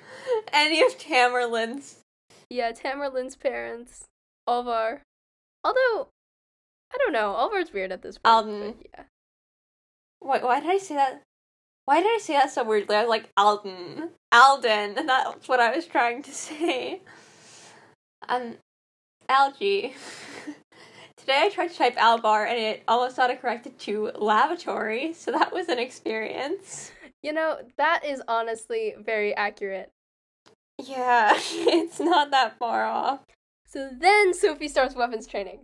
Any 0.52 0.82
of 0.82 0.96
Tamerlane's. 0.98 2.00
yeah, 2.48 2.72
Tamerlane's 2.72 3.36
parents. 3.36 4.04
Alvar. 4.48 5.02
Although, 5.62 6.08
I 6.92 6.98
don't 6.98 7.12
know. 7.12 7.36
Alvar's 7.36 7.72
weird 7.72 7.92
at 7.92 8.02
this 8.02 8.16
point. 8.18 8.78
But 8.78 8.86
yeah. 8.94 9.04
Wait, 10.22 10.42
why 10.42 10.60
did 10.60 10.70
I 10.70 10.78
say 10.78 10.94
that? 10.94 11.22
Why 11.86 12.02
did 12.02 12.08
I 12.08 12.18
say 12.20 12.32
that 12.34 12.50
so 12.50 12.64
weirdly? 12.64 12.96
I 12.96 13.02
was 13.02 13.08
like 13.08 13.30
Alden, 13.36 14.10
Alden, 14.32 14.98
and 14.98 15.08
that's 15.08 15.48
what 15.48 15.60
I 15.60 15.74
was 15.74 15.86
trying 15.86 16.20
to 16.24 16.32
say. 16.32 17.00
Um, 18.28 18.56
algae. 19.28 19.94
Today 21.16 21.42
I 21.44 21.48
tried 21.48 21.68
to 21.68 21.76
type 21.76 21.96
Alvar 21.96 22.44
and 22.44 22.58
it 22.58 22.82
almost 22.88 23.18
autocorrected 23.18 23.78
to 23.78 24.10
lavatory, 24.16 25.12
so 25.12 25.30
that 25.30 25.52
was 25.52 25.68
an 25.68 25.78
experience. 25.78 26.90
You 27.22 27.32
know, 27.32 27.58
that 27.78 28.04
is 28.04 28.20
honestly 28.26 28.94
very 28.98 29.34
accurate. 29.36 29.90
Yeah, 30.84 31.34
it's 31.36 32.00
not 32.00 32.32
that 32.32 32.58
far 32.58 32.84
off. 32.84 33.20
So 33.64 33.90
then 33.96 34.34
Sophie 34.34 34.68
starts 34.68 34.96
weapons 34.96 35.28
training. 35.28 35.60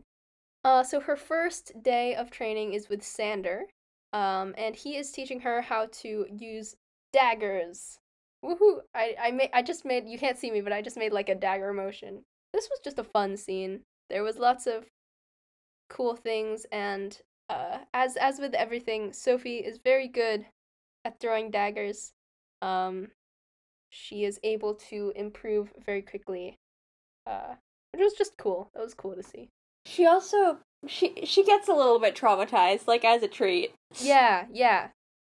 Uh, 0.65 0.85
so 0.85 1.01
her 1.01 1.17
first 1.17 1.83
day 1.83 2.15
of 2.15 2.31
training 2.31 2.75
is 2.75 2.89
with 2.89 3.03
Sandor, 3.03 3.65
um, 4.13 4.55
and 4.59 4.77
he 4.77 4.97
is 4.97 5.11
teaching 5.11 5.41
her 5.41 5.63
how 5.63 5.87
to 6.01 6.27
use 6.31 6.77
daggers. 7.13 7.99
Woohoo! 8.45 8.81
I 8.95 9.15
I 9.21 9.31
made 9.31 9.51
I 9.53 9.63
just 9.63 9.85
made 9.85 10.09
you 10.09 10.19
can't 10.19 10.39
see 10.39 10.51
me, 10.51 10.61
but 10.61 10.73
I 10.73 10.83
just 10.83 10.97
made 10.97 11.13
like 11.13 11.29
a 11.29 11.35
dagger 11.35 11.73
motion. 11.73 12.23
This 12.53 12.69
was 12.71 12.81
just 12.83 12.99
a 12.99 13.05
fun 13.05 13.37
scene. 13.37 13.81
There 14.11 14.23
was 14.23 14.39
lots 14.39 14.67
of 14.67 14.87
cool 15.89 16.17
things, 16.17 16.67
and 16.73 17.19
uh, 17.49 17.79
as 17.95 18.17
as 18.17 18.39
with 18.39 18.55
everything, 18.55 19.13
Sophie 19.13 19.59
is 19.59 19.79
very 19.85 20.09
good 20.09 20.47
at 21.05 21.21
throwing 21.21 21.51
daggers. 21.51 22.13
Um, 22.61 23.09
she 23.91 24.25
is 24.25 24.41
able 24.43 24.75
to 24.91 25.13
improve 25.15 25.73
very 25.85 26.03
quickly. 26.03 26.57
Uh, 27.27 27.55
which 27.93 28.03
was 28.03 28.15
just 28.15 28.37
cool. 28.37 28.71
That 28.75 28.83
was 28.83 28.95
cool 28.95 29.15
to 29.15 29.23
see. 29.23 29.49
She 29.87 30.07
also 30.07 30.59
she 30.87 31.25
she 31.25 31.45
gets 31.45 31.69
a 31.69 31.75
little 31.75 31.99
bit 31.99 32.15
traumatized, 32.15 32.87
like 32.87 33.05
as 33.05 33.23
a 33.23 33.29
treat. 33.29 33.73
Yeah, 34.01 34.47
yeah. 34.53 34.89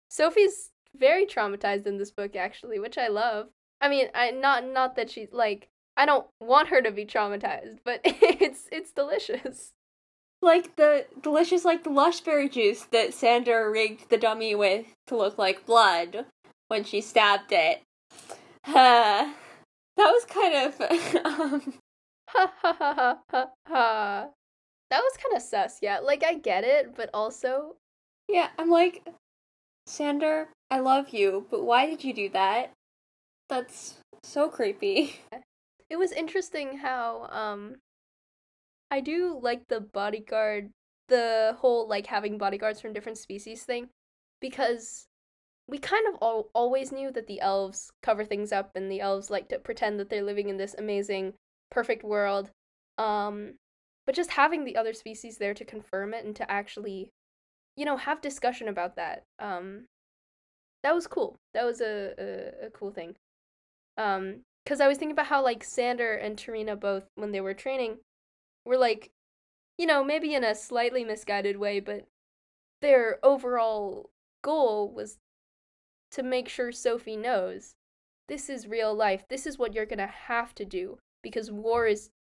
Sophie's 0.09 0.71
very 0.97 1.27
traumatized 1.27 1.87
in 1.87 1.99
this 1.99 2.11
book 2.11 2.37
actually, 2.37 2.79
which 2.79 2.99
I 2.99 3.09
love. 3.09 3.49
I 3.81 3.89
mean, 3.89 4.09
I 4.15 4.31
not 4.31 4.65
not 4.65 4.97
that 4.97 5.11
she's 5.11 5.33
like 5.33 5.69
I 5.97 6.07
don't 6.07 6.27
want 6.41 6.69
her 6.69 6.81
to 6.83 6.91
be 6.91 7.05
traumatized, 7.05 7.79
but 7.85 8.01
it's 8.05 8.69
it's 8.73 8.93
delicious. 8.93 9.73
Like 10.41 10.77
the 10.77 11.07
delicious 11.23 11.65
like 11.65 11.85
the 11.85 11.91
lush 11.91 12.21
berry 12.21 12.49
juice 12.49 12.85
that 12.93 13.15
Sandor 13.15 13.71
rigged 13.71 14.09
the 14.09 14.19
dummy 14.19 14.55
with 14.55 14.87
to 15.09 15.17
look 15.17 15.37
like 15.39 15.67
blood 15.67 16.27
when 16.69 16.85
she 16.85 17.01
stabbed 17.01 17.53
it. 17.53 17.83
Uh, 18.65 19.33
that 19.97 20.13
was 20.13 20.25
kind 20.27 20.55
of 20.55 20.81
um 21.25 21.75
Ha 22.31 22.53
ha 22.61 22.77
ha 22.79 22.93
ha 22.93 23.19
ha 23.31 23.47
ha. 23.67 24.29
That 24.91 25.01
was 25.03 25.17
kind 25.23 25.37
of 25.37 25.43
sus, 25.43 25.79
yeah. 25.83 25.99
Like 25.99 26.25
I 26.25 26.35
get 26.35 26.65
it, 26.65 26.95
but 26.97 27.11
also 27.13 27.77
Yeah, 28.29 28.49
I'm 28.59 28.71
like, 28.71 29.07
Sandor, 29.87 30.49
I 30.71 30.81
love 30.81 31.11
you, 31.11 31.47
but 31.51 31.65
why 31.65 31.87
did 31.87 32.05
you 32.05 32.13
do 32.15 32.29
that? 32.31 32.73
That's 33.49 33.99
so 34.23 34.49
creepy. 34.49 35.21
It 35.91 35.97
was 35.97 36.13
interesting 36.13 36.77
how 36.77 37.29
um 37.33 37.77
I 38.91 39.01
do 39.01 39.39
like 39.43 39.69
the 39.69 39.81
bodyguard 39.81 40.71
the 41.09 41.57
whole 41.59 41.89
like 41.89 42.07
having 42.07 42.37
bodyguards 42.37 42.81
from 42.81 42.93
different 42.93 43.17
species 43.17 43.65
thing 43.65 43.89
because 44.41 45.07
we 45.67 45.79
kind 45.79 46.07
of 46.09 46.17
all, 46.21 46.51
always 46.55 46.93
knew 46.93 47.11
that 47.13 47.27
the 47.27 47.41
elves 47.41 47.91
cover 48.03 48.25
things 48.25 48.53
up 48.53 48.71
and 48.75 48.91
the 48.91 49.01
elves 49.01 49.31
like 49.31 49.49
to 49.49 49.59
pretend 49.59 49.99
that 49.99 50.11
they're 50.11 50.23
living 50.23 50.49
in 50.49 50.59
this 50.59 50.75
amazing 50.77 51.35
perfect 51.71 52.05
world 52.05 52.51
um 52.99 53.55
but 54.09 54.15
just 54.15 54.31
having 54.31 54.65
the 54.65 54.75
other 54.75 54.95
species 54.95 55.37
there 55.37 55.53
to 55.53 55.67
confirm 55.67 56.15
it 56.15 56.25
and 56.25 56.35
to 56.35 56.51
actually 56.51 57.11
you 57.77 57.85
know 57.85 57.99
have 57.99 58.23
discussion 58.23 58.67
about 58.67 58.97
that 58.97 59.25
um 59.39 59.85
that 60.83 60.95
was 60.95 61.09
cool. 61.09 61.37
That 61.53 61.67
was 61.67 61.83
a 61.83 62.15
a, 62.19 62.67
a 62.67 62.71
cool 62.71 62.91
thing. 62.91 63.17
Um 63.99 64.45
because 64.65 64.81
i 64.81 64.89
was 64.89 64.97
thinking 64.97 65.13
about 65.13 65.27
how 65.27 65.43
like 65.43 65.63
sandor 65.63 66.15
and 66.15 66.39
tarina 66.39 66.79
both 66.79 67.05
when 67.17 67.33
they 67.33 67.41
were 67.41 67.55
training 67.55 67.99
were 68.65 68.79
like 68.79 69.11
you 69.77 69.87
know 69.87 70.03
maybe 70.03 70.35
in 70.35 70.45
a 70.45 70.55
slightly 70.55 71.05
misguided 71.05 71.59
way 71.59 71.81
but 71.81 72.07
their 72.81 73.19
overall 73.23 74.11
goal 74.43 74.91
was 74.91 75.19
to 76.13 76.23
make 76.23 76.49
sure 76.49 76.73
sophie 76.73 77.17
knows 77.17 77.75
this 78.29 78.51
is 78.51 78.67
real 78.67 78.95
life. 78.95 79.25
This 79.29 79.47
is 79.47 79.59
what 79.59 79.75
you're 79.75 79.87
gonna 79.87 80.07
have 80.07 80.55
to 80.57 80.65
do 80.65 80.99
because 81.23 81.51
war 81.51 81.87
is 81.87 82.11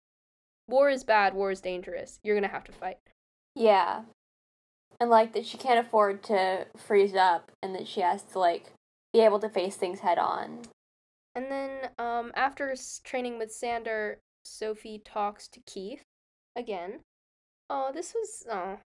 war 0.68 0.90
is 0.90 1.04
bad 1.04 1.34
war 1.34 1.50
is 1.50 1.60
dangerous 1.60 2.20
you're 2.22 2.36
gonna 2.36 2.48
have 2.48 2.64
to 2.64 2.72
fight 2.72 2.98
Yeah. 3.54 4.02
And 5.00 5.10
like 5.10 5.32
that 5.32 5.46
she 5.46 5.56
can't 5.58 5.84
afford 5.84 6.22
to 6.24 6.66
freeze 6.76 7.14
up 7.14 7.50
and 7.62 7.74
that 7.74 7.86
she 7.86 8.00
has 8.00 8.22
to 8.32 8.38
like 8.38 8.72
be 9.12 9.20
able 9.20 9.38
to 9.40 9.48
face 9.48 9.76
things 9.76 10.00
head 10.00 10.18
on. 10.18 10.62
And 11.34 11.50
then 11.50 11.90
um, 11.98 12.32
after 12.34 12.74
training 13.04 13.38
with 13.38 13.52
Sandor, 13.52 14.18
Sophie 14.44 15.00
talks 15.04 15.48
to 15.48 15.60
Keefe 15.66 16.02
again. 16.56 17.00
Oh, 17.70 17.90
this 17.92 18.14
was 18.14 18.44
oh, 18.50 18.78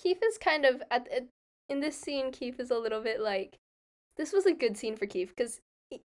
Keefe 0.00 0.22
is 0.22 0.38
kind 0.38 0.64
of 0.64 0.82
at, 0.90 1.08
at 1.08 1.26
in 1.68 1.80
this 1.80 1.96
scene. 1.96 2.30
Keefe 2.30 2.60
is 2.60 2.70
a 2.70 2.78
little 2.78 3.02
bit 3.02 3.20
like 3.20 3.58
this 4.16 4.32
was 4.32 4.46
a 4.46 4.52
good 4.52 4.76
scene 4.76 4.96
for 4.96 5.06
Keefe 5.06 5.34
because 5.34 5.60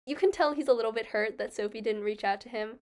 you 0.07 0.17
can 0.17 0.33
tell 0.33 0.55
he's 0.55 0.69
a 0.69 0.73
little 0.73 0.93
bit 0.93 1.07
hurt 1.07 1.39
that 1.39 1.55
Sophie 1.55 1.81
didn't 1.81 2.03
reach 2.03 2.25
out 2.25 2.41
to 2.43 2.49
him, 2.49 2.79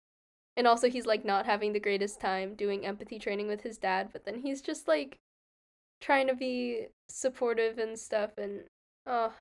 and 0.56 0.66
also 0.66 0.88
he's 0.88 1.06
like 1.06 1.24
not 1.24 1.46
having 1.46 1.72
the 1.72 1.80
greatest 1.80 2.20
time 2.20 2.54
doing 2.54 2.86
empathy 2.86 3.18
training 3.18 3.48
with 3.48 3.62
his 3.62 3.78
dad. 3.78 4.08
But 4.12 4.24
then 4.24 4.40
he's 4.40 4.60
just 4.60 4.88
like 4.88 5.18
trying 6.00 6.26
to 6.28 6.34
be 6.34 6.86
supportive 7.08 7.78
and 7.78 7.98
stuff, 7.98 8.30
and 8.38 8.64
oh, 9.06 9.32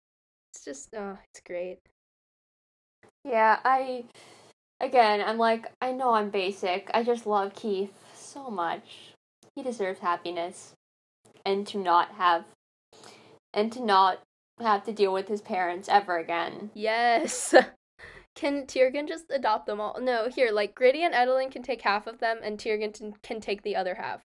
it's 0.51 0.65
just 0.65 0.89
oh, 0.95 1.17
it's 1.29 1.41
great. 1.41 1.79
Yeah, 3.23 3.59
I 3.63 4.05
again, 4.79 5.21
I'm 5.25 5.37
like 5.37 5.71
I 5.81 5.91
know 5.91 6.13
I'm 6.13 6.29
basic. 6.29 6.89
I 6.93 7.03
just 7.03 7.25
love 7.25 7.53
Keefe 7.53 7.91
so 8.13 8.49
much. 8.49 9.13
He 9.55 9.63
deserves 9.63 9.99
happiness 9.99 10.73
and 11.45 11.65
to 11.67 11.77
not 11.77 12.11
have 12.15 12.43
and 13.53 13.71
to 13.71 13.83
not 13.83 14.19
have 14.59 14.83
to 14.83 14.91
deal 14.91 15.13
with 15.13 15.27
his 15.27 15.41
parents 15.41 15.87
ever 15.89 16.17
again. 16.17 16.71
Yes. 16.73 17.53
Can 18.35 18.65
Tiergan 18.65 19.07
just 19.07 19.25
adopt 19.29 19.65
them 19.65 19.79
all? 19.79 19.97
No, 20.01 20.27
here, 20.27 20.51
like 20.51 20.75
Grady 20.75 21.03
and 21.03 21.13
Edaline 21.13 21.51
can 21.51 21.63
take 21.63 21.81
half 21.81 22.05
of 22.05 22.19
them, 22.19 22.39
and 22.43 22.57
Tiergan 22.57 22.93
t- 22.93 23.13
can 23.23 23.39
take 23.39 23.63
the 23.63 23.75
other 23.75 23.95
half. 23.95 24.21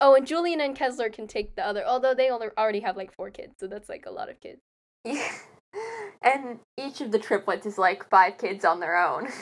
Oh, 0.00 0.14
and 0.14 0.26
Juline 0.26 0.64
and 0.64 0.76
Kesler 0.76 1.12
can 1.12 1.26
take 1.26 1.56
the 1.56 1.66
other. 1.66 1.84
Although 1.86 2.14
they 2.14 2.30
already 2.30 2.80
have 2.80 2.96
like 2.96 3.12
four 3.14 3.30
kids, 3.30 3.54
so 3.60 3.66
that's 3.66 3.88
like 3.88 4.06
a 4.06 4.10
lot 4.10 4.30
of 4.30 4.40
kids. 4.40 4.60
and 6.22 6.58
each 6.78 7.02
of 7.02 7.12
the 7.12 7.18
triplets 7.18 7.66
is 7.66 7.76
like 7.76 8.08
five 8.08 8.38
kids 8.38 8.64
on 8.64 8.80
their 8.80 8.96
own. 8.96 9.28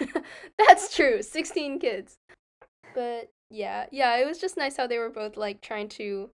that's 0.58 0.94
true, 0.94 1.22
sixteen 1.22 1.78
kids. 1.78 2.16
But 2.94 3.30
yeah, 3.50 3.86
yeah, 3.90 4.16
it 4.16 4.26
was 4.26 4.38
just 4.38 4.56
nice 4.56 4.76
how 4.76 4.86
they 4.86 4.98
were 4.98 5.10
both 5.10 5.36
like 5.36 5.60
trying 5.60 5.88
to 5.90 6.30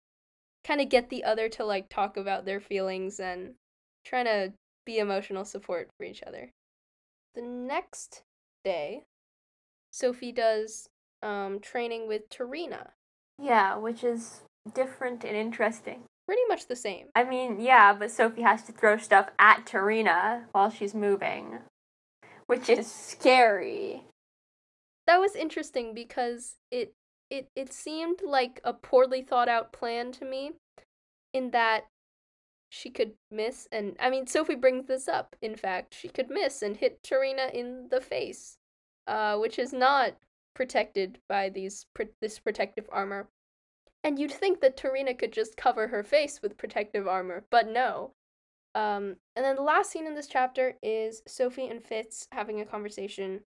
kind 0.63 0.81
of 0.81 0.89
get 0.89 1.09
the 1.09 1.23
other 1.23 1.49
to 1.49 1.65
like 1.65 1.89
talk 1.89 2.17
about 2.17 2.45
their 2.45 2.59
feelings 2.59 3.19
and 3.19 3.53
trying 4.05 4.25
to 4.25 4.53
be 4.85 4.99
emotional 4.99 5.45
support 5.45 5.89
for 5.97 6.05
each 6.05 6.23
other. 6.23 6.51
The 7.37 7.43
next 7.43 8.23
day, 8.65 9.03
Sophie 9.91 10.31
does 10.31 10.89
um, 11.21 11.59
training 11.59 12.07
with 12.07 12.29
Tarina. 12.29 12.93
Yeah, 13.39 13.77
which 13.77 14.03
is 14.03 14.41
different 14.73 15.23
and 15.23 15.37
interesting. 15.37 16.05
Pretty 16.25 16.41
much 16.49 16.65
the 16.65 16.75
same. 16.75 17.09
I 17.15 17.23
mean, 17.23 17.59
yeah, 17.59 17.93
but 17.93 18.09
Sophie 18.09 18.41
has 18.41 18.63
to 18.63 18.71
throw 18.71 18.97
stuff 18.97 19.29
at 19.37 19.67
Tarina 19.67 20.45
while 20.51 20.71
she's 20.71 20.95
moving, 20.95 21.59
which 22.47 22.69
is 22.69 22.91
scary. 22.91 24.05
That 25.05 25.19
was 25.19 25.35
interesting 25.35 25.93
because 25.93 26.55
it 26.71 26.95
it 27.29 27.49
it 27.55 27.71
seemed 27.71 28.23
like 28.25 28.59
a 28.63 28.73
poorly 28.73 29.21
thought 29.21 29.47
out 29.47 29.71
plan 29.71 30.11
to 30.13 30.25
me 30.25 30.53
in 31.35 31.51
that 31.51 31.85
she 32.69 32.89
could 32.89 33.13
miss 33.31 33.67
and 33.71 33.95
I 33.99 34.09
mean 34.09 34.27
Sophie 34.27 34.55
brings 34.55 34.87
this 34.87 35.07
up 35.07 35.35
in 35.41 35.55
fact 35.55 35.93
she 35.93 36.09
could 36.09 36.29
miss 36.29 36.61
and 36.61 36.75
hit 36.75 37.01
Tarina 37.03 37.51
in 37.53 37.87
the 37.89 38.01
face 38.01 38.57
uh 39.07 39.37
which 39.37 39.57
is 39.57 39.73
not 39.73 40.15
protected 40.53 41.19
by 41.29 41.49
these 41.49 41.85
pr- 41.93 42.03
this 42.21 42.39
protective 42.39 42.85
armor 42.91 43.29
and 44.03 44.19
you'd 44.19 44.31
think 44.31 44.61
that 44.61 44.77
Tarina 44.77 45.17
could 45.17 45.31
just 45.31 45.57
cover 45.57 45.87
her 45.87 46.03
face 46.03 46.41
with 46.41 46.57
protective 46.57 47.07
armor 47.07 47.45
but 47.49 47.67
no 47.67 48.11
um 48.75 49.15
and 49.35 49.45
then 49.45 49.55
the 49.55 49.61
last 49.61 49.91
scene 49.91 50.07
in 50.07 50.15
this 50.15 50.27
chapter 50.27 50.75
is 50.83 51.21
Sophie 51.27 51.67
and 51.67 51.83
Fitz 51.83 52.27
having 52.31 52.59
a 52.59 52.65
conversation 52.65 53.41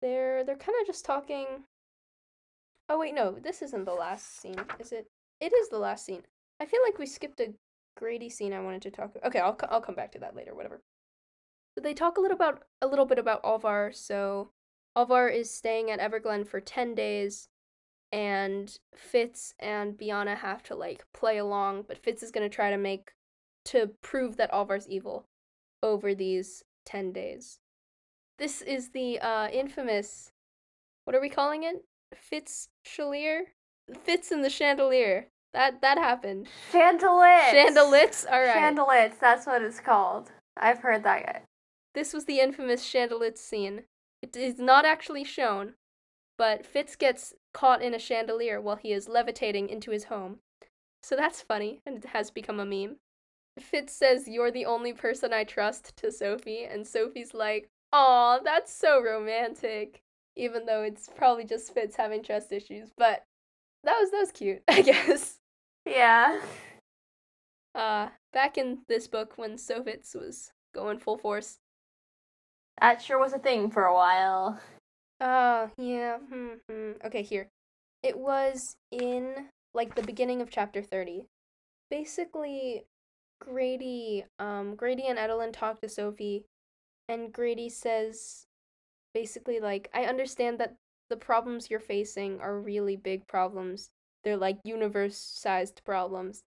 they're 0.00 0.44
they're 0.44 0.56
kind 0.56 0.76
of 0.80 0.86
just 0.86 1.04
talking 1.04 1.64
Oh 2.90 2.98
wait, 2.98 3.14
no, 3.14 3.36
this 3.40 3.62
isn't 3.62 3.84
the 3.84 3.92
last 3.94 4.40
scene, 4.40 4.60
is 4.80 4.90
it? 4.90 5.06
It 5.40 5.52
is 5.52 5.68
the 5.68 5.78
last 5.78 6.04
scene. 6.04 6.22
I 6.58 6.66
feel 6.66 6.80
like 6.84 6.98
we 6.98 7.06
skipped 7.06 7.38
a 7.38 7.54
Grady 8.00 8.30
scene 8.30 8.54
I 8.54 8.60
wanted 8.60 8.80
to 8.82 8.90
talk. 8.90 9.14
Okay, 9.22 9.38
I'll 9.38 9.56
I'll 9.68 9.82
come 9.82 9.94
back 9.94 10.10
to 10.12 10.18
that 10.20 10.34
later. 10.34 10.54
Whatever. 10.54 10.80
So 11.74 11.82
they 11.82 11.92
talk 11.92 12.16
a 12.16 12.20
little 12.20 12.34
about 12.34 12.62
a 12.80 12.86
little 12.86 13.04
bit 13.04 13.18
about 13.18 13.44
Alvar. 13.44 13.92
So 13.92 14.50
Alvar 14.96 15.28
is 15.28 15.50
staying 15.50 15.90
at 15.90 16.00
Everglen 16.00 16.46
for 16.46 16.60
ten 16.60 16.94
days, 16.94 17.48
and 18.10 18.78
Fitz 18.96 19.54
and 19.60 19.98
Biana 19.98 20.38
have 20.38 20.62
to 20.64 20.74
like 20.74 21.04
play 21.12 21.36
along. 21.36 21.84
But 21.86 21.98
Fitz 21.98 22.22
is 22.22 22.30
gonna 22.30 22.48
try 22.48 22.70
to 22.70 22.78
make 22.78 23.12
to 23.66 23.90
prove 24.00 24.38
that 24.38 24.50
Alvar's 24.50 24.88
evil 24.88 25.26
over 25.82 26.14
these 26.14 26.64
ten 26.86 27.12
days. 27.12 27.60
This 28.38 28.62
is 28.62 28.92
the 28.92 29.18
uh, 29.20 29.48
infamous. 29.48 30.32
What 31.04 31.14
are 31.14 31.20
we 31.20 31.28
calling 31.28 31.64
it? 31.64 31.84
Fitz 32.14 32.70
Chalier? 32.82 33.52
Fitz 34.04 34.32
in 34.32 34.40
the 34.40 34.48
chandelier. 34.48 35.28
That 35.52 35.80
that 35.80 35.98
happened. 35.98 36.48
Chandelits. 36.72 37.50
Chandelits? 37.50 38.26
Alright. 38.26 38.56
Chandelits. 38.56 39.18
that's 39.18 39.46
what 39.46 39.62
it's 39.62 39.80
called. 39.80 40.30
I've 40.56 40.80
heard 40.80 41.02
that. 41.04 41.44
this 41.94 42.12
was 42.12 42.24
the 42.26 42.40
infamous 42.40 42.84
chandelits 42.84 43.38
scene. 43.38 43.82
It 44.22 44.36
is 44.36 44.58
not 44.58 44.84
actually 44.84 45.24
shown, 45.24 45.74
but 46.38 46.64
Fitz 46.66 46.94
gets 46.94 47.34
caught 47.52 47.82
in 47.82 47.94
a 47.94 47.98
chandelier 47.98 48.60
while 48.60 48.76
he 48.76 48.92
is 48.92 49.08
levitating 49.08 49.68
into 49.68 49.90
his 49.90 50.04
home. 50.04 50.38
So 51.02 51.16
that's 51.16 51.40
funny, 51.42 51.80
and 51.86 51.96
it 51.96 52.04
has 52.10 52.30
become 52.30 52.60
a 52.60 52.64
meme. 52.66 52.96
Fitz 53.58 53.92
says, 53.94 54.28
You're 54.28 54.50
the 54.52 54.66
only 54.66 54.92
person 54.92 55.32
I 55.32 55.44
trust 55.44 55.96
to 55.96 56.12
Sophie, 56.12 56.64
and 56.64 56.86
Sophie's 56.86 57.34
like, 57.34 57.68
Aw, 57.92 58.38
that's 58.44 58.72
so 58.72 59.02
romantic. 59.02 60.00
Even 60.36 60.66
though 60.66 60.82
it's 60.82 61.08
probably 61.08 61.44
just 61.44 61.74
Fitz 61.74 61.96
having 61.96 62.22
trust 62.22 62.52
issues, 62.52 62.90
but 62.96 63.24
that 63.82 63.98
was 63.98 64.10
that 64.12 64.20
was 64.20 64.30
cute, 64.32 64.62
I 64.68 64.82
guess. 64.82 65.39
Yeah. 65.84 66.40
Uh 67.74 68.08
back 68.32 68.58
in 68.58 68.78
this 68.88 69.06
book 69.06 69.32
when 69.36 69.56
Sophitz 69.56 70.14
was 70.14 70.52
going 70.74 70.98
full 70.98 71.18
force. 71.18 71.58
That 72.80 73.02
sure 73.02 73.18
was 73.18 73.32
a 73.32 73.38
thing 73.38 73.70
for 73.70 73.84
a 73.84 73.94
while. 73.94 74.60
Uh 75.20 75.68
yeah, 75.76 76.18
hmm, 76.18 76.54
hmm. 76.68 76.92
Okay, 77.04 77.22
here. 77.22 77.48
It 78.02 78.18
was 78.18 78.76
in 78.90 79.48
like 79.74 79.94
the 79.94 80.02
beginning 80.02 80.40
of 80.40 80.50
chapter 80.50 80.82
30. 80.82 81.26
Basically 81.90 82.84
Grady 83.40 84.24
um 84.38 84.74
Grady 84.74 85.06
and 85.06 85.18
Edaline 85.18 85.52
talk 85.52 85.80
to 85.80 85.88
Sophie 85.88 86.44
and 87.08 87.32
Grady 87.32 87.68
says 87.68 88.46
basically 89.14 89.60
like 89.60 89.90
I 89.92 90.04
understand 90.04 90.58
that 90.58 90.76
the 91.08 91.16
problems 91.16 91.70
you're 91.70 91.80
facing 91.80 92.40
are 92.40 92.60
really 92.60 92.96
big 92.96 93.26
problems. 93.26 93.90
They're 94.24 94.36
like 94.36 94.58
universe-sized 94.64 95.82
problems. 95.84 96.42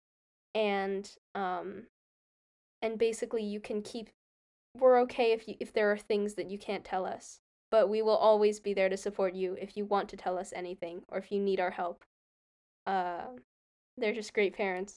And 0.54 1.10
um 1.34 1.84
and 2.82 2.98
basically 2.98 3.42
you 3.42 3.60
can 3.60 3.80
keep 3.82 4.10
we're 4.78 5.00
okay 5.00 5.32
if 5.32 5.48
you 5.48 5.54
if 5.60 5.72
there 5.72 5.90
are 5.90 5.98
things 5.98 6.34
that 6.34 6.50
you 6.50 6.58
can't 6.58 6.84
tell 6.84 7.06
us 7.06 7.38
but 7.70 7.88
we 7.88 8.02
will 8.02 8.16
always 8.16 8.60
be 8.60 8.74
there 8.74 8.90
to 8.90 8.96
support 8.96 9.34
you 9.34 9.56
if 9.60 9.76
you 9.76 9.84
want 9.86 10.10
to 10.10 10.16
tell 10.16 10.36
us 10.36 10.52
anything 10.54 11.02
or 11.08 11.16
if 11.18 11.32
you 11.32 11.38
need 11.38 11.60
our 11.60 11.70
help 11.70 12.04
uh 12.86 13.22
they're 13.96 14.12
just 14.12 14.34
great 14.34 14.54
parents 14.54 14.96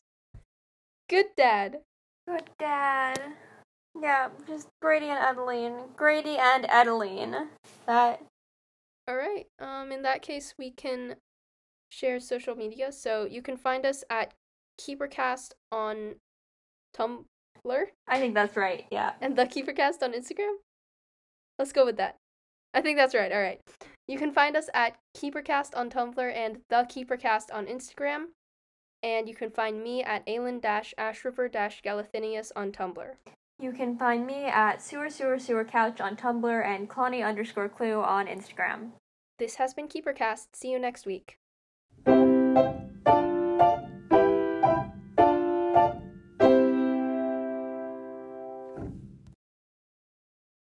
good 1.10 1.28
dad 1.38 1.78
Good 2.28 2.50
dad. 2.58 3.20
Yeah, 4.02 4.30
just 4.48 4.68
Grady 4.82 5.08
and 5.08 5.20
Edaline. 5.20 5.96
Grady 5.96 6.38
and 6.38 6.66
Edaline. 6.66 7.48
That. 7.86 8.22
All 9.08 9.16
right. 9.16 9.46
Um, 9.60 9.92
in 9.92 10.02
that 10.02 10.24
case, 10.24 10.56
we 10.58 10.72
can 10.72 11.18
share 11.90 12.20
social 12.20 12.56
media. 12.56 12.92
So 12.92 13.26
you 13.26 13.42
can 13.42 13.58
find 13.58 13.86
us 13.86 14.04
at 14.10 14.34
KeeperCast 14.80 15.52
on 15.72 16.16
Tumblr 16.96 17.26
I 18.08 18.20
think 18.20 18.34
that's 18.34 18.56
right. 18.56 18.86
Yeah. 18.92 19.14
and 19.22 19.36
the 19.36 19.46
KeeperCast 19.46 20.04
on 20.04 20.14
Instagram. 20.14 20.56
Let's 21.58 21.72
go 21.72 21.86
with 21.86 21.98
that. 21.98 22.18
I 22.74 22.82
think 22.82 22.98
that's 22.98 23.16
right. 23.16 23.32
All 23.32 23.42
right. 23.42 23.60
You 24.08 24.20
can 24.20 24.32
find 24.32 24.56
us 24.56 24.70
at 24.74 24.98
KeeperCast 25.18 25.76
on 25.76 25.90
Tumblr 25.90 26.36
and 26.36 26.60
the 26.70 26.86
KeeperCast 26.88 27.46
on 27.54 27.66
Instagram. 27.66 28.26
And 29.02 29.28
you 29.28 29.36
can 29.36 29.50
find 29.50 29.82
me 29.82 30.04
at 30.04 30.26
Aelin 30.28 30.62
Ashryver 30.62 31.50
Galathynius 31.52 32.52
on 32.56 32.72
Tumblr. 32.72 33.16
You 33.60 33.72
can 33.72 33.98
find 33.98 34.28
me 34.28 34.46
at 34.46 34.82
sewer 34.82 35.10
sewer 35.10 35.40
sewer 35.40 35.64
couch 35.64 36.02
on 36.02 36.18
Tumblr 36.18 36.66
and 36.66 36.90
Clonny 36.90 37.26
underscore 37.26 37.70
clue 37.70 38.02
on 38.02 38.28
Instagram. 38.28 38.92
This 39.40 39.56
has 39.56 39.74
been 39.74 39.88
KeeperCast. 39.88 40.48
See 40.54 40.72
you 40.72 40.80
next 40.80 41.06
week. 41.06 41.38
Música 42.06 43.35